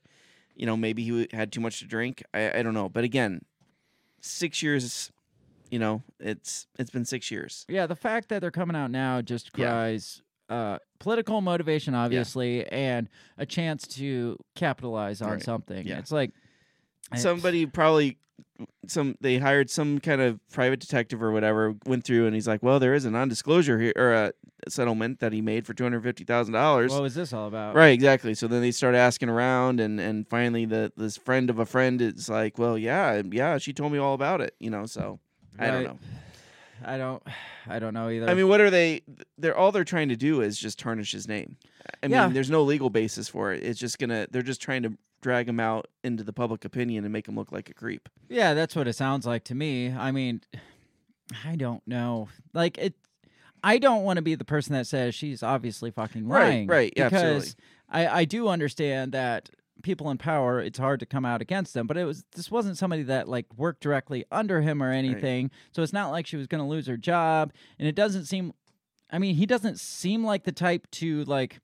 [0.56, 2.24] you know, maybe he had too much to drink.
[2.34, 3.42] I, I don't know, but again,
[4.24, 5.12] six years.
[5.70, 7.66] You know, it's it's been six years.
[7.68, 9.70] Yeah, the fact that they're coming out now just Yeah.
[9.72, 15.42] cries uh, political motivation, obviously, and a chance to capitalize on Right.
[15.42, 15.88] something.
[15.88, 15.98] Yeah.
[16.00, 16.32] It's like
[17.12, 18.18] I- Somebody probably
[18.88, 22.62] some they hired some kind of private detective or whatever went through and he's like,
[22.62, 24.34] well, there is a non-disclosure here or a
[24.68, 26.92] settlement that he made for two hundred fifty thousand dollars.
[26.92, 27.76] What was this all about?
[27.76, 28.34] Right, exactly.
[28.34, 32.02] So then they start asking around, and and finally, the this friend of a friend
[32.02, 35.20] is like, "Well, yeah, yeah, she told me all about it." You know, so
[35.60, 36.00] I don't know.
[36.86, 37.24] I don't.
[37.68, 38.30] I don't know either.
[38.30, 39.02] I mean, what are they?
[39.38, 41.58] They're all they're trying to do is just tarnish his name.
[42.02, 43.64] I mean, there's no legal basis for it.
[43.64, 44.28] It's just gonna.
[44.32, 47.52] They're just trying to drag him out into the public opinion and make him look
[47.52, 48.10] like a creep.
[48.30, 49.92] yeah, that's what it sounds like to me.
[49.94, 50.42] I mean,
[51.46, 52.30] I don't know.
[52.54, 52.94] Like it.
[53.66, 56.68] I don't want to be the person that says she's obviously fucking Right, lying.
[56.68, 57.64] right, yeah, because absolutely.
[57.90, 59.50] I I do understand that
[59.84, 62.76] people in power it's hard to come out against them but it was this wasn't
[62.78, 66.48] somebody that like worked directly under him or anything so it's not like she was
[66.48, 68.54] going to lose her job and it doesn't seem
[69.12, 71.60] i mean he doesn't seem like the type to like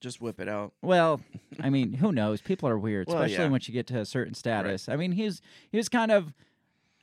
[0.00, 0.72] Just whip it out.
[0.82, 1.20] well
[1.62, 2.40] i mean who knows?
[2.42, 3.50] People are weird Well, especially yeah.
[3.50, 4.88] once you get to a certain status.
[4.88, 6.34] I mean he's he was kind of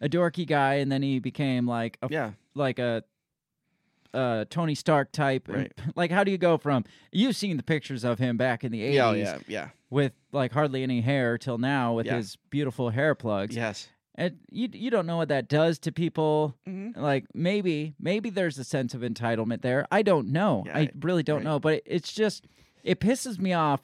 [0.01, 3.03] a dorky guy and then he became like a Yeah, like a
[4.13, 8.03] uh Tony Stark type and, like how do you go from you've seen the pictures
[8.03, 9.69] of him back in the 80s yeah, oh, yeah, yeah.
[9.89, 12.17] with like hardly any hair till now with Yeah.
[12.17, 13.55] his beautiful hair plugs.
[13.55, 13.87] Yes.
[14.15, 16.55] And you you don't know what that does to people.
[16.67, 16.97] Mhm.
[16.97, 19.87] Like maybe maybe there's a sense of entitlement there.
[19.91, 20.63] I don't know.
[20.65, 21.43] Yeah, I really don't right.
[21.45, 22.45] know, but it, it's just
[22.83, 23.81] it pisses me off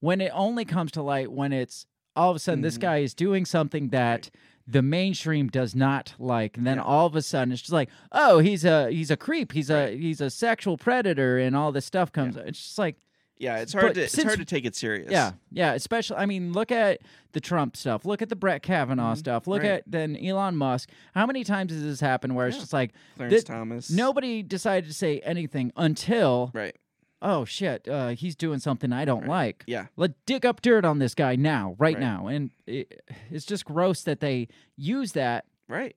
[0.00, 2.80] when it only comes to light when it's all of a sudden this Mhm.
[2.80, 4.30] guy is doing something that
[4.68, 6.82] the mainstream does not like and then Yeah.
[6.84, 9.96] all of a sudden it's just like oh he's a he's a creep he's a
[9.96, 12.96] he's a sexual predator and all this stuff comes it's just like
[13.38, 15.10] Yeah, it's hard to it's hard to take it serious.
[15.12, 15.74] yeah, yeah.
[15.74, 17.00] Especially, I mean, look at
[17.32, 18.06] the Trump stuff.
[18.06, 19.46] Look at the Brett Kavanaugh Mhm, stuff.
[19.46, 19.72] Look right.
[19.72, 20.88] at then Elon Musk.
[21.14, 23.90] How many times has this happened where it's just like Clarence Thi- Thomas.
[23.90, 26.74] nobody decided to say anything until Right.
[27.22, 29.28] Oh shit, uh, he's doing something I don't Right.
[29.28, 29.64] like.
[29.66, 29.86] Yeah.
[29.96, 32.00] Let dig up dirt on this guy now, right, Right.
[32.00, 35.96] now, and it, it's just gross that they use that Right.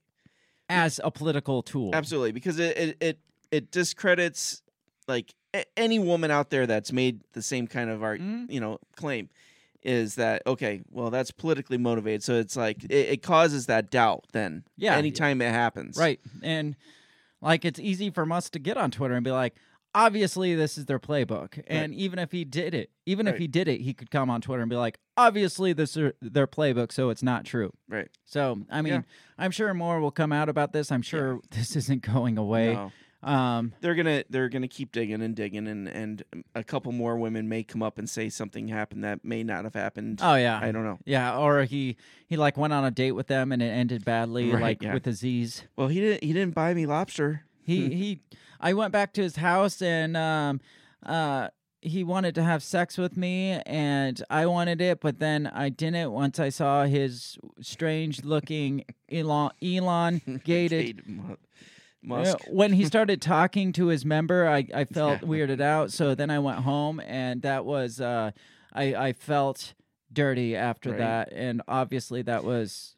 [0.69, 1.91] as a political tool.
[1.93, 3.19] Absolutely, because it it it,
[3.51, 4.61] it discredits
[5.07, 8.51] like a- any woman out there that's made the same kind of art, Mhm.
[8.51, 9.29] you know, claim
[9.81, 10.81] is that okay?
[10.91, 14.25] Well, that's politically motivated, so it's like it, it causes that doubt.
[14.33, 14.95] Then, Yeah.
[14.95, 16.19] anytime it happens, Right.
[16.43, 16.75] And
[17.41, 19.55] like it's easy for us to get on Twitter and be like,
[19.95, 21.61] obviously this is their playbook.
[21.67, 24.41] And even if he did it, even if he did it, he could come on
[24.41, 27.71] Twitter and be like, obviously this is their playbook, so it's not true.
[27.87, 28.09] right.
[28.25, 29.01] So I mean, Yeah.
[29.37, 30.91] I'm sure more will come out about this.
[30.91, 32.73] I'm sure this isn't going away.
[32.73, 32.91] No.
[33.21, 36.23] Um They're gonna they're gonna keep digging and digging, and and
[36.55, 39.73] a couple more women may come up and say something happened that may not have
[39.73, 40.21] happened.
[40.23, 40.57] oh yeah.
[40.63, 40.99] I don't know.
[41.03, 41.97] yeah, or he
[42.27, 44.93] he like went on a date with them and it ended badly, Right, like yeah.
[44.93, 45.63] with Aziz.
[45.75, 47.43] Well, he didn't he didn't buy me lobster.
[47.69, 48.19] He he
[48.59, 50.59] I went back to his house and um
[51.05, 51.49] uh
[51.81, 56.11] he wanted to have sex with me and I wanted it, but then I didn't
[56.11, 61.35] once I saw his strange looking Elon Elon gated Uh,
[62.01, 62.37] Musk.
[62.47, 65.27] when he started talking to his member, I, I felt Yeah.
[65.27, 65.91] weirded out.
[65.91, 68.31] So then I went home and that was uh
[68.73, 69.73] I, I felt
[70.11, 70.97] dirty after Right.
[70.97, 72.95] that and obviously that was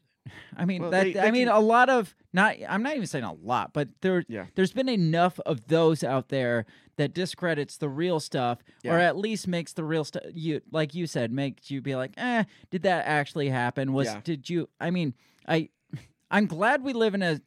[0.56, 3.08] I mean Well, that they- I mean can- a lot of not I'm not even
[3.08, 4.46] saying a lot, but there Yeah.
[4.56, 6.66] there's been enough of those out there
[6.98, 11.08] that discredits the real stuff or at least makes the real stuff you like you
[11.08, 13.94] said makes you be like, "Eh, did that actually happen?
[13.94, 14.22] Was Yeah.
[14.24, 15.14] did you I mean,
[15.48, 15.70] I
[16.30, 17.42] I'm glad we live in a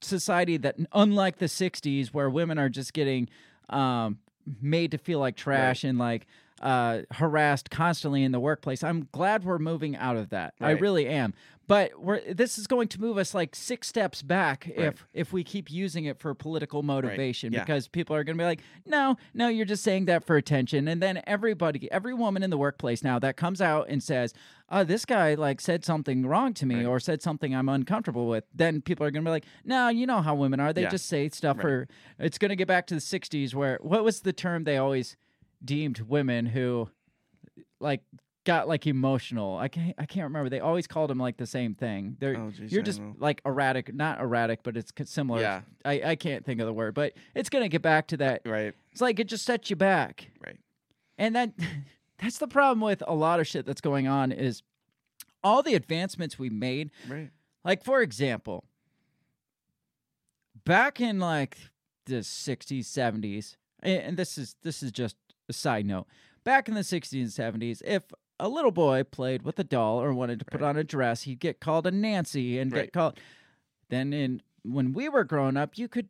[0.00, 3.28] society that, unlike the '60s, where women are just getting
[3.70, 4.18] um,
[4.60, 6.26] made to feel like trash and like
[6.62, 8.82] uh, harassed constantly in the workplace.
[8.84, 10.54] I'm glad we're moving out of that.
[10.60, 11.34] I really am.
[11.68, 14.88] But we're this is going to move us like six steps back Right.
[14.88, 17.60] if if we keep using it for political motivation Yeah.
[17.60, 20.88] because people are going to be like, no, no, you're just saying that for attention.
[20.88, 24.34] And then everybody, every woman in the workplace now that comes out and says,
[24.70, 26.86] uh, this guy like said something wrong to me Right.
[26.86, 30.04] or said something I'm uncomfortable with, then people are going to be like, no, you
[30.06, 30.72] know how women are.
[30.72, 30.90] They Yeah.
[30.90, 31.62] just say stuff Right.
[31.62, 31.88] for.
[32.18, 35.16] It's going to get back to the '60s where what was the term they always
[35.64, 36.88] deemed women who
[37.80, 38.02] like
[38.44, 39.56] got like emotional.
[39.58, 40.48] I can't I can't remember.
[40.50, 42.16] They always called them like the same thing.
[42.18, 45.40] They're Oh, geez, you're just like erratic, not erratic, but it's similar.
[45.40, 45.60] Yeah.
[45.84, 48.42] I I can't think of the word, but it's gonna get back to that.
[48.44, 48.74] Right.
[48.90, 50.30] It's like it just sets you back.
[50.44, 50.58] Right.
[51.18, 51.52] And that
[52.18, 54.62] that's the problem with a lot of shit that's going on is
[55.44, 57.30] all the advancements we made Right.
[57.64, 58.64] like for example,
[60.64, 61.58] back in like
[62.06, 65.16] the 60s, 70s, and this is this is just
[65.52, 66.06] side note.
[66.44, 68.04] Back in the 60s and 70s, if
[68.40, 70.68] a little boy played with a doll or wanted to put Right.
[70.70, 72.84] on a dress, he'd get called a Nancy and Right.
[72.84, 73.18] get called
[73.88, 76.08] then in when we were growing up, you could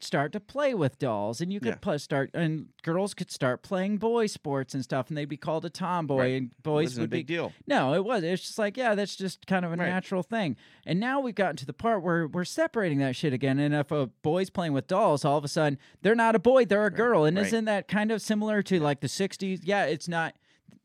[0.00, 1.96] start to play with dolls and you could Yeah.
[1.96, 5.70] start and girls could start playing boy sports and stuff and they'd be called a
[5.70, 6.32] tomboy Right.
[6.36, 7.52] and boys would be deal.
[7.66, 8.22] no, it was.
[8.22, 9.88] It's just like, yeah, that's just kind of a Right.
[9.88, 10.56] natural thing.
[10.86, 13.58] And now we've gotten to the part where we're separating that shit again.
[13.58, 16.64] And if a boy's playing with dolls, all of a sudden they're not a boy,
[16.64, 17.24] they're a girl.
[17.24, 17.46] And right.
[17.46, 19.60] isn't that kind of similar to like the 60s?
[19.64, 20.34] Yeah, it's not.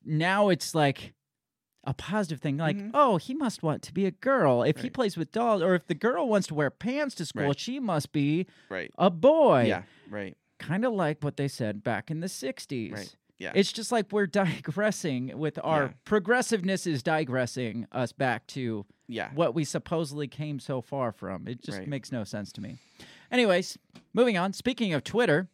[0.06, 1.14] Now it's like
[1.86, 2.58] a positive thing.
[2.58, 2.92] Like, Mhm.
[2.94, 4.64] oh, he must want to be a girl.
[4.64, 7.48] If he plays with dolls, or if the girl wants to wear pants to school,
[7.48, 7.60] Right.
[7.60, 8.92] she must be Right.
[8.98, 9.66] a boy.
[9.68, 9.84] Yeah.
[10.10, 10.38] Right.
[10.60, 12.92] Kind of like what they said back in the 60s.
[12.94, 13.16] Right.
[13.38, 13.52] Yeah.
[13.54, 14.28] It's just like we're
[14.64, 15.94] digressing with our Yeah.
[16.06, 19.32] progressiveness is digressing us back to yeah.
[19.34, 21.48] what we supposedly came so far from.
[21.50, 21.88] It just Right.
[21.88, 22.78] makes no sense to me.
[23.30, 23.78] Anyways,
[24.14, 24.54] moving on.
[24.54, 25.50] Speaking of Twitter,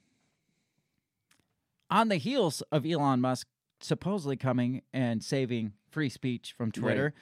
[1.90, 3.48] on the heels of Elon Musk
[3.82, 7.14] supposedly coming and saving free speech from Twitter,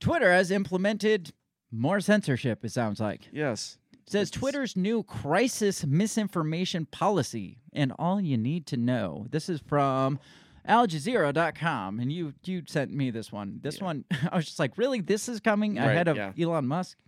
[0.00, 1.32] Twitter has implemented
[1.70, 3.28] more censorship, it sounds like.
[3.32, 3.78] Yes.
[3.92, 9.26] It says It's- Twitter's new crisis misinformation policy and all you need to know.
[9.30, 10.18] This is from
[10.68, 13.60] aljazeera.com and you you sent me this one.
[13.62, 13.84] This Yeah.
[13.84, 15.00] one I was just like, "Really?
[15.00, 16.32] This is coming Right, ahead of yeah.
[16.38, 16.98] Elon Musk?"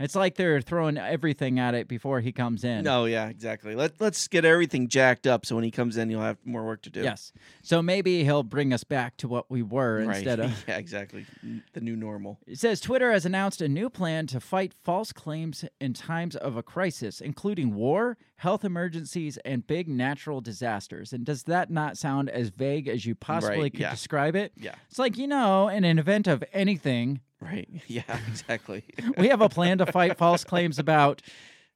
[0.00, 2.84] It's like they're throwing everything at it before he comes in.
[2.84, 3.04] No.
[3.06, 3.28] Yeah.
[3.28, 3.74] Exactly.
[3.74, 6.82] Let Let's get everything jacked up so when he comes in, you'll have more work
[6.82, 7.02] to do.
[7.02, 7.32] Yes.
[7.62, 10.16] So maybe he'll bring us back to what we were Right.
[10.16, 10.76] instead of yeah.
[10.78, 11.26] Exactly.
[11.72, 12.38] The new normal.
[12.46, 16.56] It says Twitter has announced a new plan to fight false claims in times of
[16.56, 21.12] a crisis, including war, health emergencies, and big natural disasters.
[21.12, 23.90] And does that not sound as vague as you possibly Right, could yeah.
[23.90, 24.52] describe it?
[24.56, 24.74] Yeah.
[24.88, 27.68] It's like, you know, in an event of anything, Right.
[27.86, 28.02] Yeah.
[28.28, 28.82] Exactly.
[29.16, 31.22] we have a plan to fight false claims about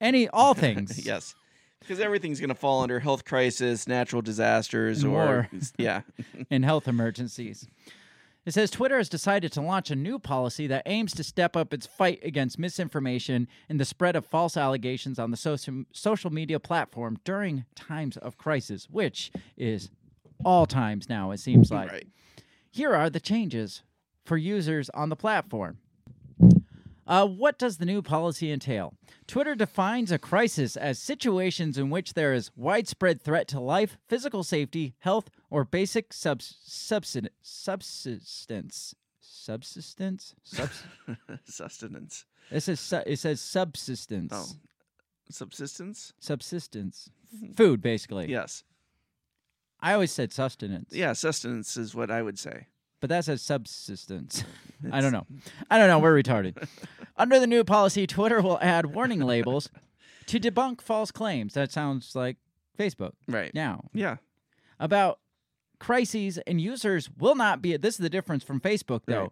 [0.01, 1.05] any all things.
[1.07, 1.35] yes.
[1.79, 5.49] Because everything's going to fall under health crisis, natural disasters, And or war.
[5.79, 6.03] yeah,
[6.51, 7.67] in health emergencies.
[8.45, 11.73] It says Twitter has decided to launch a new policy that aims to step up
[11.73, 16.59] its fight against misinformation and the spread of false allegations on the social, social media
[16.59, 19.91] platform during times of crisis, which is
[20.45, 21.93] all times now, it seems like.
[21.93, 22.09] right.
[22.71, 23.83] Here are the changes
[24.25, 25.79] for users on the platform.
[27.07, 28.95] Uh, what does the new policy entail?
[29.27, 34.45] Twitter defines a crisis as situations in which there is widespread threat to life, physical
[34.45, 38.95] safety, health, or basic subs- subsist- subsistence.
[39.21, 40.35] Subsistence?
[40.45, 40.85] Subs-
[41.45, 42.25] Sustenance.
[42.51, 44.33] it, says su- it says subsistence.
[44.33, 44.47] Oh.
[45.31, 46.13] Subsistence.
[46.21, 47.11] Subsistence.
[47.57, 48.29] Food, basically.
[48.31, 48.63] Yes.
[49.81, 50.91] I always said sustenance.
[50.93, 51.13] Yeah.
[51.15, 52.67] Sustenance is what I would say.
[53.03, 54.45] But that says subsistence.
[54.93, 55.27] I don't know.
[55.71, 55.99] I don't know.
[55.99, 56.67] We're retarded.
[57.19, 59.69] Under the new policy, Twitter will add warning labels
[60.27, 61.53] to debunk false claims.
[61.53, 62.39] That sounds like
[62.79, 63.53] Facebook Right.
[63.55, 64.17] now Yeah.
[64.81, 65.19] about
[65.79, 67.77] crises, and users will not be.
[67.77, 69.21] This is the difference from Facebook, though.
[69.23, 69.31] Right.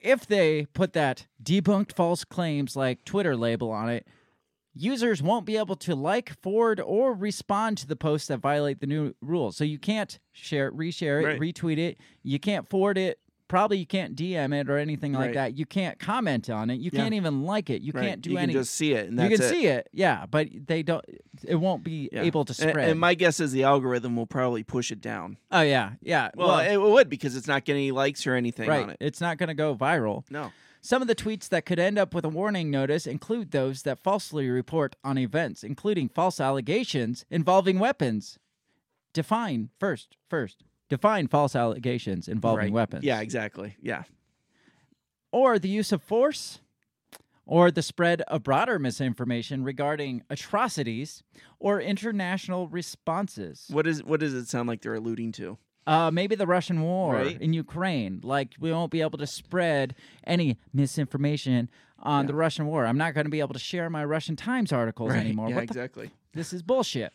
[0.00, 4.06] If they put that debunked false claims like Twitter label on it,
[4.78, 8.86] users won't be able to like, forward, or respond to the posts that violate the
[8.86, 9.56] new rules.
[9.56, 11.40] So you can't share it, reshare it, Right.
[11.40, 11.98] retweet it.
[12.22, 13.18] You can't forward it.
[13.48, 15.34] Probably you can't DM it or anything like Right.
[15.34, 15.56] that.
[15.58, 16.80] You can't comment on it.
[16.80, 17.00] You Yeah.
[17.00, 17.80] can't even like it.
[17.80, 18.04] You right.
[18.06, 18.36] can't do anything.
[18.36, 18.52] you any.
[18.52, 19.48] can just see it, and you can it.
[19.48, 21.02] see it, yeah, but they don't.
[21.46, 22.24] It won't be Yeah.
[22.24, 22.90] able to spread.
[22.90, 25.38] And, my guess is the algorithm will probably push it down.
[25.50, 26.28] oh yeah, yeah.
[26.34, 28.98] Well, it would because it's not getting any likes or anything on it.
[29.00, 30.24] It's not going to go viral.
[30.30, 30.52] No.
[30.88, 33.98] Some of the tweets that could end up with a warning notice include those that
[33.98, 38.38] falsely report on events, including false allegations involving weapons.
[39.12, 40.64] Define first, first.
[40.88, 42.72] Define false allegations involving right.
[42.72, 43.04] weapons.
[43.04, 43.20] Yeah.
[43.20, 43.76] Exactly.
[43.82, 44.04] Yeah.
[45.30, 46.60] Or the use of force,
[47.44, 51.22] or the spread of broader misinformation regarding atrocities
[51.58, 53.66] or international responses.
[53.68, 55.58] What is what does it sound like they're alluding to?
[55.88, 57.40] Uh, maybe the Russian war Right.
[57.40, 58.20] in Ukraine.
[58.22, 62.84] Like, we won't be able to spread any misinformation on the Russian war.
[62.84, 65.48] I'm not going to be able to share my Russian Times articles anymore.
[65.48, 66.10] Yeah, exactly.
[66.34, 67.12] this is bullshit.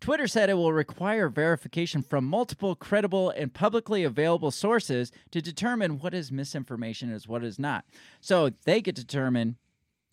[0.00, 5.98] Twitter said it will require verification from multiple credible and publicly available sources to determine
[5.98, 7.84] what is misinformation and what is not.
[8.22, 9.56] So they get to determine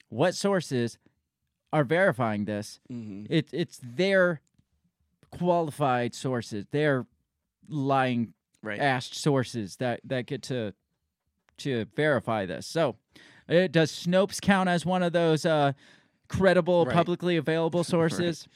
[0.09, 0.97] what sources
[1.71, 2.81] are verifying this.
[2.91, 3.27] Mhm.
[3.29, 4.41] It, it's their
[5.31, 7.05] qualified sources, their
[7.69, 8.79] lying Right.
[8.79, 10.73] asked sources that, that get to
[11.59, 12.67] to verify this.
[12.67, 12.95] So,
[13.49, 15.73] uh, does Snopes count as one of those uh,
[16.27, 16.93] credible, Right.
[16.93, 18.47] publicly available sources?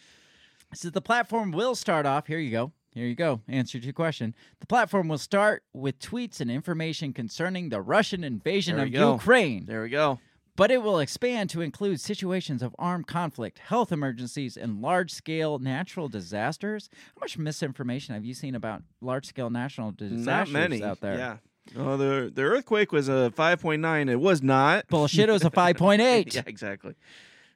[0.73, 2.27] So the platform will start off.
[2.27, 2.71] Here you go.
[2.93, 3.41] Here you go.
[3.47, 4.35] Answer to your question.
[4.59, 9.13] The platform will start with tweets and information concerning the Russian invasion of go.
[9.13, 10.19] Ukraine, There we go.
[10.55, 16.07] But it will expand to include situations of armed conflict, health emergencies, and large-scale natural
[16.09, 16.89] disasters.
[17.15, 21.17] How much misinformation have you seen about large-scale natural disasters Not many out there?
[21.17, 21.37] Yeah.
[21.77, 24.09] Oh, the the earthquake was a 5.9.
[24.09, 24.87] It was not.
[24.87, 25.29] Bullshit.
[25.29, 26.33] It was a 5.8.
[26.33, 26.95] yeah, exactly.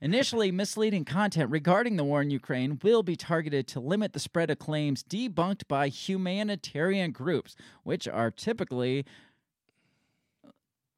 [0.01, 4.51] Initially, misleading content regarding the war in Ukraine will be targeted to limit the spread
[4.51, 9.05] of claims debunked by humanitarian groups, which are typically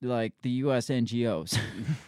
[0.01, 0.87] like the U.S.
[0.87, 1.57] NGOs,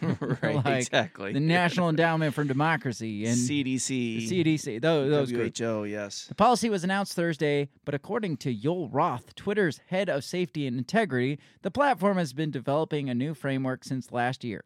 [0.42, 0.54] right.
[0.64, 1.32] like exactly.
[1.32, 4.28] the National Endowment for Democracy and CDC.
[4.28, 4.80] the CDC.
[4.80, 5.58] Those, those groups.
[5.58, 5.84] WHO.
[5.84, 6.26] Yes.
[6.26, 10.78] The policy was announced Thursday, but according to Yoel Roth, Twitter's head of safety and
[10.78, 14.64] integrity, the platform has been developing a new framework since last year.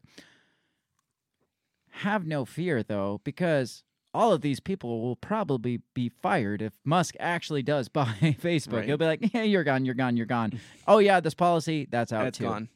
[1.99, 7.15] Have no fear, though, because all of these people will probably be fired if Musk
[7.19, 8.73] actually does buy Facebook.
[8.73, 8.85] Right.
[8.85, 10.59] He'll be like, yeah, you're gone, you're gone, you're gone.
[10.87, 12.43] oh, yeah, this policy, that's out That's too.
[12.45, 12.69] gone.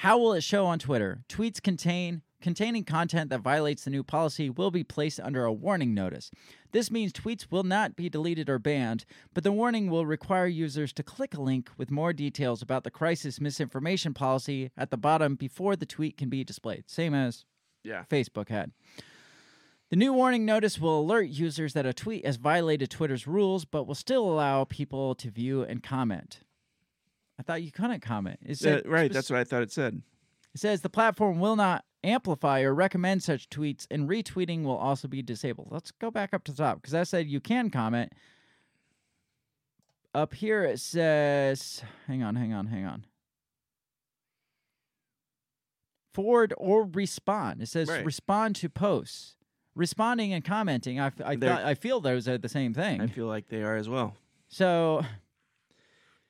[0.00, 1.24] How will it show on Twitter?
[1.28, 5.92] Tweets contain containing content that violates the new policy will be placed under a warning
[5.92, 6.30] notice.
[6.72, 10.94] This means tweets will not be deleted or banned, but the warning will require users
[10.94, 15.34] to click a link with more details about the crisis misinformation policy at the bottom
[15.34, 16.88] before the tweet can be displayed.
[16.88, 17.44] Same as
[17.84, 18.04] Yeah.
[18.04, 18.72] Facebook had.
[19.90, 23.84] The new warning notice will alert users that a tweet has violated Twitter's rules, but
[23.84, 26.40] will still allow people to view and comment.
[27.40, 28.38] I thought you couldn't comment.
[28.44, 29.10] It Uh, said right.
[29.10, 30.02] That's what I thought it said.
[30.54, 35.08] it says the platform will not amplify or recommend such tweets, and retweeting will also
[35.08, 35.68] be disabled.
[35.70, 38.12] Let's go back up to the top because I said you can comment.
[40.14, 43.06] Up here it says, hang on, hang on, hang on.
[46.12, 47.62] Forward or respond.
[47.62, 48.04] It says Right.
[48.04, 49.36] respond to posts.
[49.76, 53.00] Responding and commenting, I, I, thought, I feel those are the same thing.
[53.00, 54.16] I feel like they are as well.
[54.48, 55.04] So,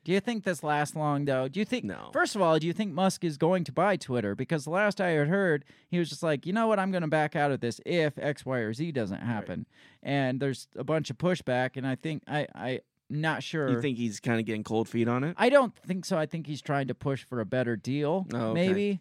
[0.05, 1.46] do you think this lasts long, though?
[1.48, 2.11] Do you think, No.
[2.12, 4.34] first of all, do you think Musk is going to buy Twitter?
[4.34, 7.03] Because the last I had heard, he was just like, you know what, I'm going
[7.03, 9.66] to back out of this if X, Y, or Z doesn't happen.
[10.03, 12.80] And there's a bunch of pushback, and I think, I, I,
[13.11, 13.68] not sure.
[13.68, 15.34] You think he's kind of getting cold feet on it?
[15.38, 16.16] I don't think so.
[16.16, 18.66] I think he's trying to push for a better deal, Oh, okay.
[18.66, 19.01] maybe.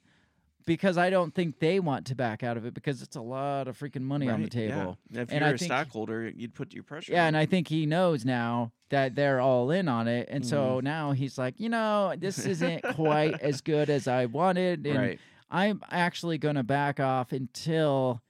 [0.69, 3.67] Because I don't think they want to back out of it because it's a lot
[3.67, 4.75] of freaking money on the Right, yeah.
[4.77, 4.97] table.
[5.11, 7.11] If And you're I a think- stockholder, you'd put your pressure.
[7.11, 7.37] Yeah, on and.
[7.37, 10.49] I think he knows now that they're all in on it, and Mm-hmm.
[10.49, 14.97] so now he's like, you know, this isn't quite as good as I wanted, and
[14.99, 15.19] right.
[15.49, 18.21] I'm actually going to back off until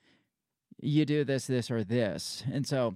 [0.82, 2.44] you do this, this, or this.
[2.50, 2.96] And so,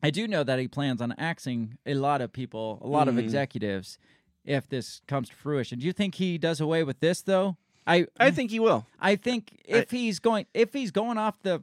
[0.00, 3.16] I do know that he plans on axing a lot of people, a lot of
[3.16, 3.24] Mhm.
[3.24, 3.98] executives,
[4.44, 5.80] if this comes to fruition.
[5.80, 7.56] Do you think he does away with this though?
[7.86, 8.86] I I think he will.
[8.98, 11.62] I think if he's going if he's going off the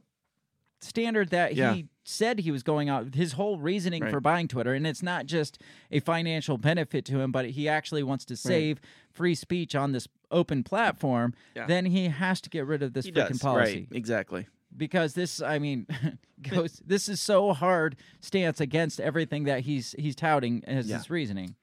[0.80, 1.74] standard that Yeah.
[1.74, 4.10] he said he was going out his whole reasoning Right.
[4.10, 5.58] for buying Twitter and it's not just
[5.90, 10.06] a financial benefit to him but he actually wants to save free speech on this
[10.30, 11.66] open platform Yeah.
[11.66, 13.38] then he has to get rid of this He freaking does.
[13.38, 13.96] policy Right.
[13.96, 14.46] Exactly.
[14.76, 15.86] because this I mean
[16.42, 20.98] goes this is so hard stance against everything that he's he's touting as Yeah.
[20.98, 21.54] his reasoning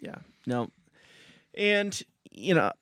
[0.00, 0.16] Yeah.
[0.46, 0.70] No.
[1.54, 2.00] And
[2.38, 2.72] you know,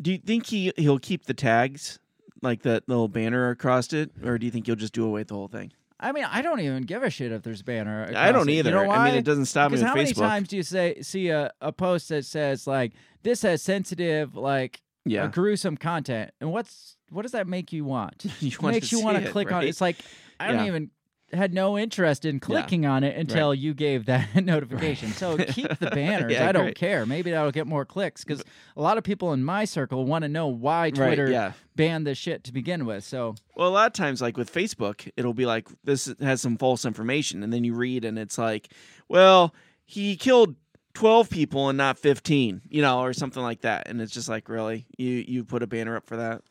[0.00, 1.98] do you think he he'll keep the tags
[2.42, 5.28] like that little banner across it, or do you think he'll just do away with
[5.28, 5.72] the whole thing?
[6.02, 8.10] I mean, I don't even give a shit if there's banner.
[8.16, 8.52] I don't it.
[8.54, 8.70] either.
[8.70, 8.96] You know why?
[8.96, 10.20] I mean, it doesn't stop me Because how many Facebook.
[10.20, 12.92] times do you say see a, a post that says like
[13.22, 15.26] this has sensitive like yeah.
[15.26, 18.24] gruesome content, and what's what does that make you want?
[18.40, 19.66] You It wanna makes you want to click on right?
[19.66, 19.68] it.
[19.70, 19.96] It's like
[20.38, 20.66] I don't Yeah.
[20.68, 20.90] even
[21.32, 25.10] had no interest in clicking on it until you gave that notification.
[25.12, 26.32] So keep the banners.
[26.32, 26.76] Yeah, I don't great.
[26.76, 27.06] care.
[27.06, 28.42] Maybe that'll get more clicks because
[28.76, 31.52] a lot of people in my circle want to know why Twitter yeah.
[31.76, 33.04] banned this shit to begin with.
[33.04, 36.56] So Well, a lot of times, like with Facebook, it'll be like this has some
[36.56, 38.72] false information, and then you read, and it's like,
[39.08, 39.54] well,
[39.84, 40.56] he killed
[40.94, 44.48] twelve people and not fifteen, you know, or something like that, and it's just like,
[44.48, 46.42] really, you you put a banner up for that?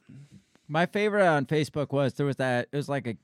[0.67, 3.17] My favorite on Facebook was there was that it was like a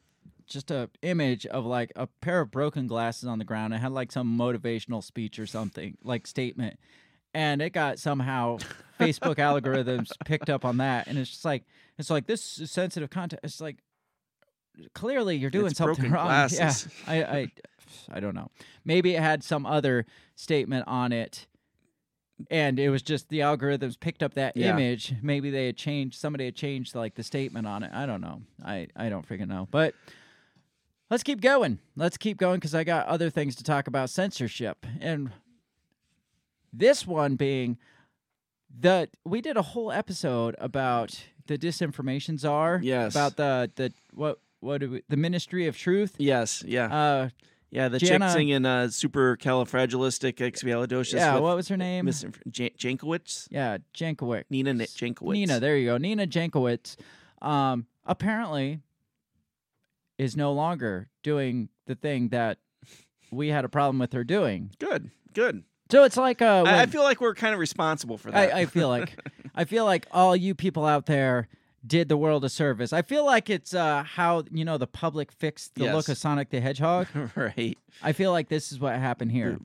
[0.48, 3.74] just a image of like a pair of broken glasses on the ground.
[3.74, 6.80] It had like some motivational speech or something like statement,
[7.34, 8.58] and it got somehow
[9.00, 11.64] Facebook algorithms picked up on that, and it's just like
[11.98, 13.40] it's like this is sensitive content.
[13.44, 13.78] It's like
[14.94, 16.26] clearly you're doing It's something wrong.
[16.28, 16.88] glasses.
[17.08, 17.52] Yeah, I, I
[18.18, 18.50] I don't know.
[18.84, 21.48] Maybe it had some other statement on it.
[22.52, 24.72] And it was just the algorithms picked up that Yeah.
[24.72, 25.14] image.
[25.22, 26.20] Maybe they had changed.
[26.20, 27.92] Somebody had changed like the statement on it.
[27.94, 28.42] I don't know.
[28.64, 29.70] I I don't freaking know.
[29.72, 29.96] But
[31.10, 31.80] let's keep going.
[31.96, 34.86] Let's keep going because I got other things to talk about censorship.
[35.00, 35.32] And
[36.74, 37.78] this one being
[38.78, 42.80] the we did a whole episode about the disinformation czar.
[42.84, 43.14] Yes.
[43.14, 46.16] About the the what what we, the Ministry of Truth.
[46.18, 47.30] Yes, yeah, Uh
[47.70, 47.88] yeah.
[47.90, 52.06] The Jana- chick singing uh, "Supercalifragilisticexpialidocious." yeah, what was her name?
[52.08, 54.46] misinf- Jan- Jankowicz, yeah, Jankowicz.
[54.50, 55.34] Nina N- Jankowicz.
[55.34, 55.98] Nina, there you go.
[55.98, 56.96] Nina Jankowicz
[57.42, 58.80] um apparently
[60.18, 62.60] is no longer doing the thing that
[63.32, 64.72] we had a problem with her doing.
[64.80, 65.64] Good, good.
[65.92, 68.54] So it's like uh I, I feel like we're kind of responsible for that.
[68.54, 69.18] I, I feel like
[69.56, 71.48] I feel like all you people out there
[71.86, 72.94] did the world a service.
[72.94, 76.50] I feel like it's uh, how you know the public fixed the look of Sonic
[76.50, 77.08] the Hedgehog.
[77.36, 77.78] right.
[78.02, 79.60] I feel like this is what happened here.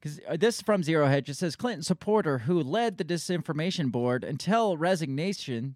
[0.00, 1.28] Because this is from Zero Hedge.
[1.28, 5.74] It says Clinton supporter who led the disinformation board until resignation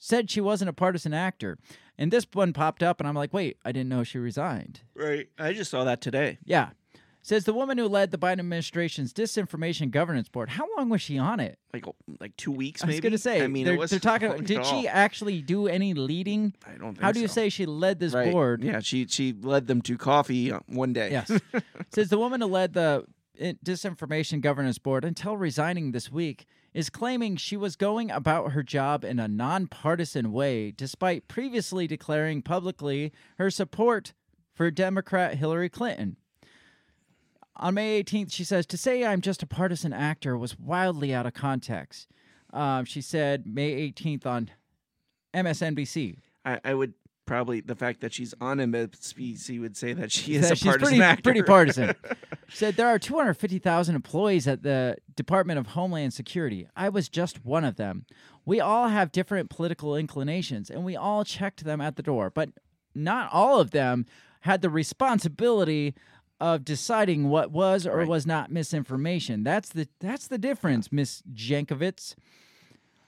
[0.00, 1.58] said she wasn't a partisan actor.
[1.96, 4.80] And this one popped up, and I'm like, wait, I didn't know she resigned.
[4.96, 5.28] Right.
[5.38, 6.38] I just saw that today.
[6.44, 6.70] Yeah.
[7.22, 10.48] Says the woman who led the Biden administration's disinformation governance board.
[10.48, 11.58] How long was she on it?
[11.74, 11.84] Like
[12.18, 13.42] like two weeks, I was going to say.
[13.42, 14.32] I mean, they're, it was they're talking.
[14.42, 14.84] Did she all.
[14.88, 16.54] actually do any leading?
[16.66, 16.94] I don't.
[16.94, 17.34] Think How do you so.
[17.34, 18.32] say she led this Right.
[18.32, 18.64] board?
[18.64, 21.10] Yeah, she she led them to coffee uh, one day.
[21.10, 21.30] Yes.
[21.94, 23.04] Says the woman who led the
[23.38, 28.62] uh, disinformation governance board until resigning this week is claiming she was going about her
[28.62, 34.12] job in a nonpartisan way, despite previously declaring publicly her support
[34.54, 36.16] for Democrat Hillary Clinton.
[37.56, 41.26] On May 18th, she says, To say I'm just a partisan actor was wildly out
[41.26, 42.08] of context.
[42.52, 44.50] Um, she said May 18th on
[45.34, 46.16] MSNBC.
[46.44, 46.94] I, I would
[47.30, 50.64] probably the fact that she's on MSNBC would say that she that is a she's
[50.64, 51.22] partisan pretty, actor.
[51.22, 51.94] pretty partisan.
[52.48, 56.66] Said there are 250,000 employees at the Department of Homeland Security.
[56.74, 58.04] I was just one of them.
[58.44, 62.48] We all have different political inclinations, and we all checked them at the door, but
[62.96, 64.06] not all of them
[64.40, 65.94] had the responsibility
[66.40, 68.08] of deciding what was or Right.
[68.08, 69.44] was not misinformation.
[69.44, 72.16] That's the that's the difference, Miss Jankovitz.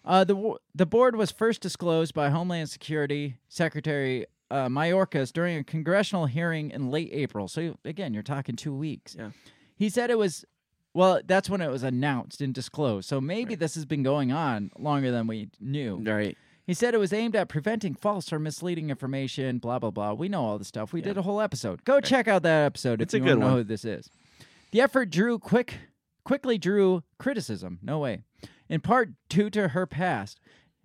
[0.04, 5.64] Uh, the the board was first disclosed by Homeland Security Secretary uh, Mayorkas during a
[5.64, 7.48] congressional hearing in late April.
[7.48, 9.14] So again, you're talking two weeks.
[9.18, 9.30] Yeah.
[9.76, 10.44] He said it was
[10.92, 11.20] well.
[11.24, 13.08] That's when it was announced and disclosed.
[13.08, 16.02] So maybe this has been going on longer than we knew.
[16.04, 16.36] Right.
[16.64, 19.58] He said it was aimed at preventing false or misleading information.
[19.58, 20.12] Blah blah blah.
[20.14, 20.92] We know all this stuff.
[20.92, 21.84] We did a whole episode.
[21.84, 23.58] Go check out that episode It's if a you good want to know one.
[23.58, 24.10] who this is.
[24.72, 25.74] The effort drew quick,
[26.24, 27.78] quickly drew criticism.
[27.82, 28.22] No way.
[28.72, 30.40] In part due to her past.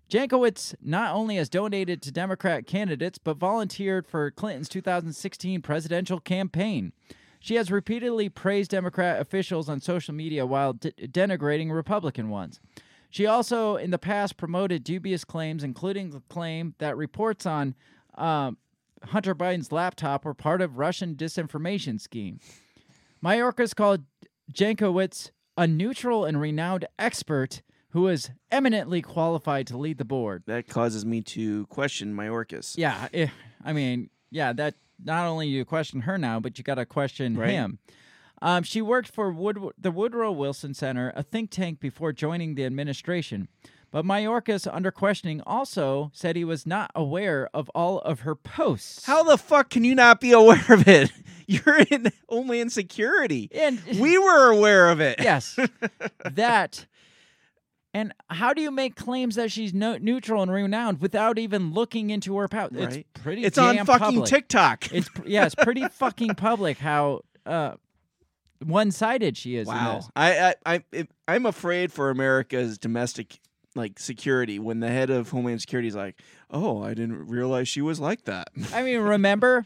[0.10, 6.92] Jankowicz not only has donated to Democrat candidates, but volunteered for Clinton's 2016 presidential campaign.
[7.40, 12.60] She has repeatedly praised Democrat officials on social media while de- denigrating Republican ones.
[13.10, 17.74] She also, in the past, promoted dubious claims, including the claim that reports on
[18.16, 18.58] um,
[19.02, 22.42] Hunter Biden's laptop were part of Russian disinformation scheme.
[23.24, 24.04] Mayorkas called
[24.52, 27.62] Jankowicz a neutral and renowned expert
[27.92, 30.44] who is eminently qualified to lead the board.
[30.46, 32.76] That causes me to question Mayorkas.
[32.78, 33.28] Yeah, eh,
[33.64, 37.38] I mean, yeah, that not only you question her now, but you got to question
[37.38, 37.52] Right.
[37.52, 37.80] him.
[38.42, 42.66] Um, she worked for Wood, the Woodrow Wilson Center, a think tank, before joining the
[42.66, 43.48] administration.
[43.90, 49.06] But Mayorkas, under questioning, also said he was not aware of all of her posts.
[49.06, 51.12] How the fuck can you not be aware of it?
[51.48, 53.50] You're only in Homeland Security.
[53.56, 55.16] And We were aware of it.
[55.20, 55.58] yes,
[56.26, 56.86] that.
[57.98, 62.12] And how do you make claims that she's no, neutral and renowned without even looking
[62.12, 62.76] into her post?
[62.76, 63.44] It's pretty.
[63.44, 64.26] It's on fucking public.
[64.30, 64.94] TikTok.
[64.94, 67.72] It's pr- yeah, it's pretty fucking public how uh,
[68.64, 69.66] one-sided she is.
[69.66, 70.02] Wow.
[70.16, 73.40] I I I it- I'm afraid for America's domestic
[73.74, 76.22] like security when the head of Homeland Security is like,
[76.52, 79.66] "Oh, I didn't realize she was like that." I mean, remember,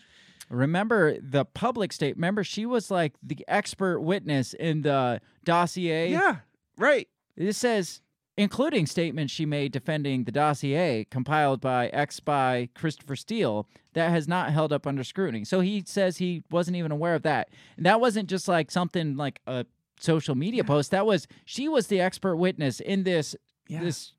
[0.50, 2.16] remember the public state.
[2.16, 6.10] Remember, she was like the expert witness in the dossier.
[6.12, 6.38] yeah.
[6.78, 7.10] Right.
[7.36, 8.02] This says,
[8.38, 14.28] including statements she made defending the dossier compiled by ex spy Christopher Steele that has
[14.28, 15.44] not held up under scrutiny.
[15.46, 17.50] So he says he wasn't even aware of that.
[17.78, 19.66] And that wasn't just like something like a
[20.00, 20.92] social media post.
[20.92, 23.36] That was she was the expert witness in this
[23.68, 23.82] Yeah.
[23.82, 24.14] this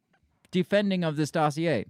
[0.51, 1.87] defending of this dossier.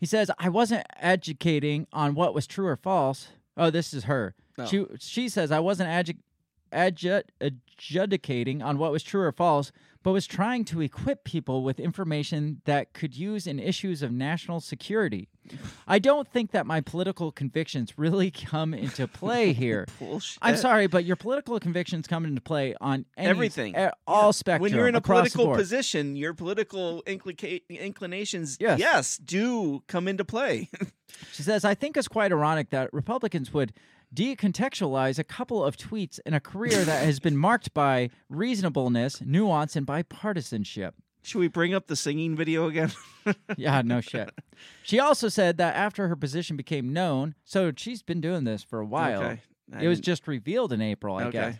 [0.00, 3.28] He says, I wasn't educating on what was true or false.
[3.56, 4.34] Oh, this is her.
[4.58, 4.66] Oh.
[4.66, 6.18] She she says I wasn't adju-
[6.72, 9.70] adju- adjudicating on what was true or false,
[10.04, 14.60] but was trying to equip people with information that could use in issues of national
[14.60, 15.28] security.
[15.88, 19.86] I don't think that my political convictions really come into play here.
[20.40, 23.74] I'm sorry, but your political convictions come into play on any, Everything.
[23.74, 24.62] eh, all spectrum.
[24.62, 29.16] when you're in a political position, your political inclinations, Yes.
[29.18, 30.70] do come into play.
[31.32, 33.72] She says, I think it's quite ironic that Republicans would
[34.14, 39.76] decontextualize a couple of tweets in a career that has been marked by reasonableness, nuance,
[39.76, 40.92] and bipartisanship.
[41.22, 42.92] Should we bring up the singing video again?
[43.56, 44.30] Yeah, no shit.
[44.82, 48.80] She also said that after her position became known, so she's been doing this for
[48.80, 49.22] a while.
[49.22, 49.40] Okay.
[49.80, 51.30] It was just revealed in April, I Okay.
[51.30, 51.56] guess.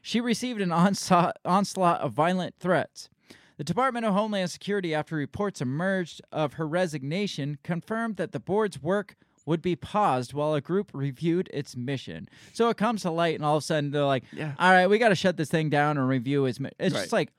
[0.00, 3.10] She received an onslaught, onslaught of violent threats.
[3.56, 8.80] The Department of Homeland Security, after reports emerged of her resignation, confirmed that the board's
[8.80, 9.16] work
[9.48, 12.28] would be paused while a group reviewed its mission.
[12.52, 14.52] So it comes to light, and all of a sudden they're like, Yeah.
[14.58, 16.70] "All right, we got to shut this thing down and review its." Mi-.
[16.78, 17.30] It's just like,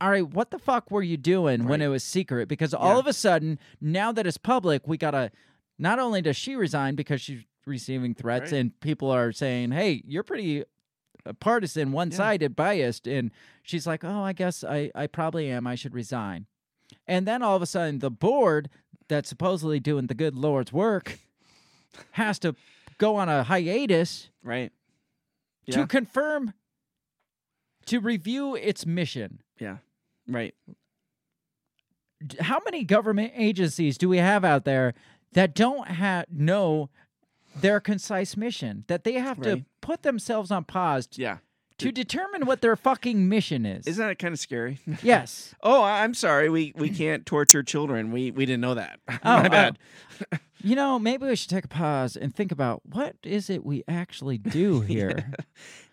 [0.00, 2.98] "All right, what the fuck were you doing when it was secret?" Because all Yeah.
[3.00, 5.32] of a sudden, now that it's public, we gotta.
[5.78, 8.58] Not only does she resign because she's receiving threats, Right.
[8.60, 10.62] and people are saying, "Hey, you're pretty
[11.24, 13.30] uh, partisan, one-sided, biased," and
[13.62, 15.66] she's like, "Oh, I guess I, I probably am.
[15.66, 16.46] I should resign."
[17.06, 18.68] And then all of a sudden, the board
[19.08, 21.18] that's supposedly doing the good Lord's work
[22.12, 22.54] has to
[22.98, 24.72] go on a hiatus right.
[25.70, 26.54] to confirm,
[27.86, 29.40] to review its mission.
[29.58, 29.78] Yeah.
[30.28, 30.54] Right.
[32.40, 34.94] How many government agencies do we have out there
[35.32, 36.88] that don't have know
[37.54, 38.84] their concise mission?
[38.88, 41.38] That they have to put themselves on pause t- Yeah.
[41.78, 43.86] to determine what their fucking mission is.
[43.86, 44.78] Isn't that kind of scary?
[45.02, 45.54] yes.
[45.62, 46.48] oh, I'm sorry.
[46.48, 48.10] We we can't torture children.
[48.10, 48.98] We we didn't know that.
[49.08, 49.46] Oh, My oh.
[49.46, 49.48] oh.
[49.50, 49.78] bad.
[50.66, 53.84] You know, maybe we should take a pause and think about what is it we
[53.86, 55.32] actually do here.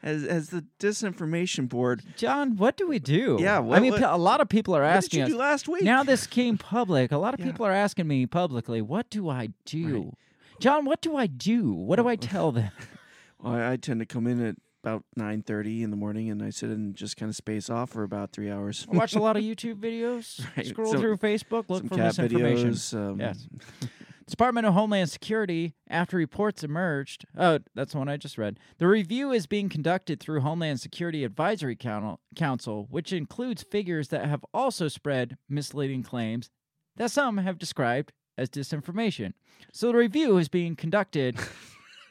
[0.02, 2.02] As as the disinformation board.
[2.18, 3.38] John, what do we do?
[3.40, 5.32] Yeah, I mean, what- a lot of people are What asking us.
[5.32, 5.84] last week?
[5.84, 7.12] Now this came public.
[7.12, 7.48] A lot of Yeah.
[7.48, 10.14] people are asking me publicly, what do I do?
[10.60, 11.72] John, what do I do?
[11.72, 12.72] What do I tell them?
[13.40, 16.42] Well, I, I tend to come in at about nine thirty in the morning, and
[16.42, 18.88] I sit and just kind of space off for about three hours.
[18.88, 22.70] Watch a lot of YouTube videos, Right, scroll some- through Facebook, look for misinformation.
[22.72, 22.94] videos.
[22.98, 23.46] Um, Yes.
[24.28, 28.58] Department of Homeland Security, after reports emerged, oh, that's the one I just read.
[28.78, 34.46] The review is being conducted through Homeland Security Advisory Council, which includes figures that have
[34.54, 36.50] also spread misleading claims
[36.96, 39.34] that some have described as disinformation.
[39.74, 41.38] So the review is being conducted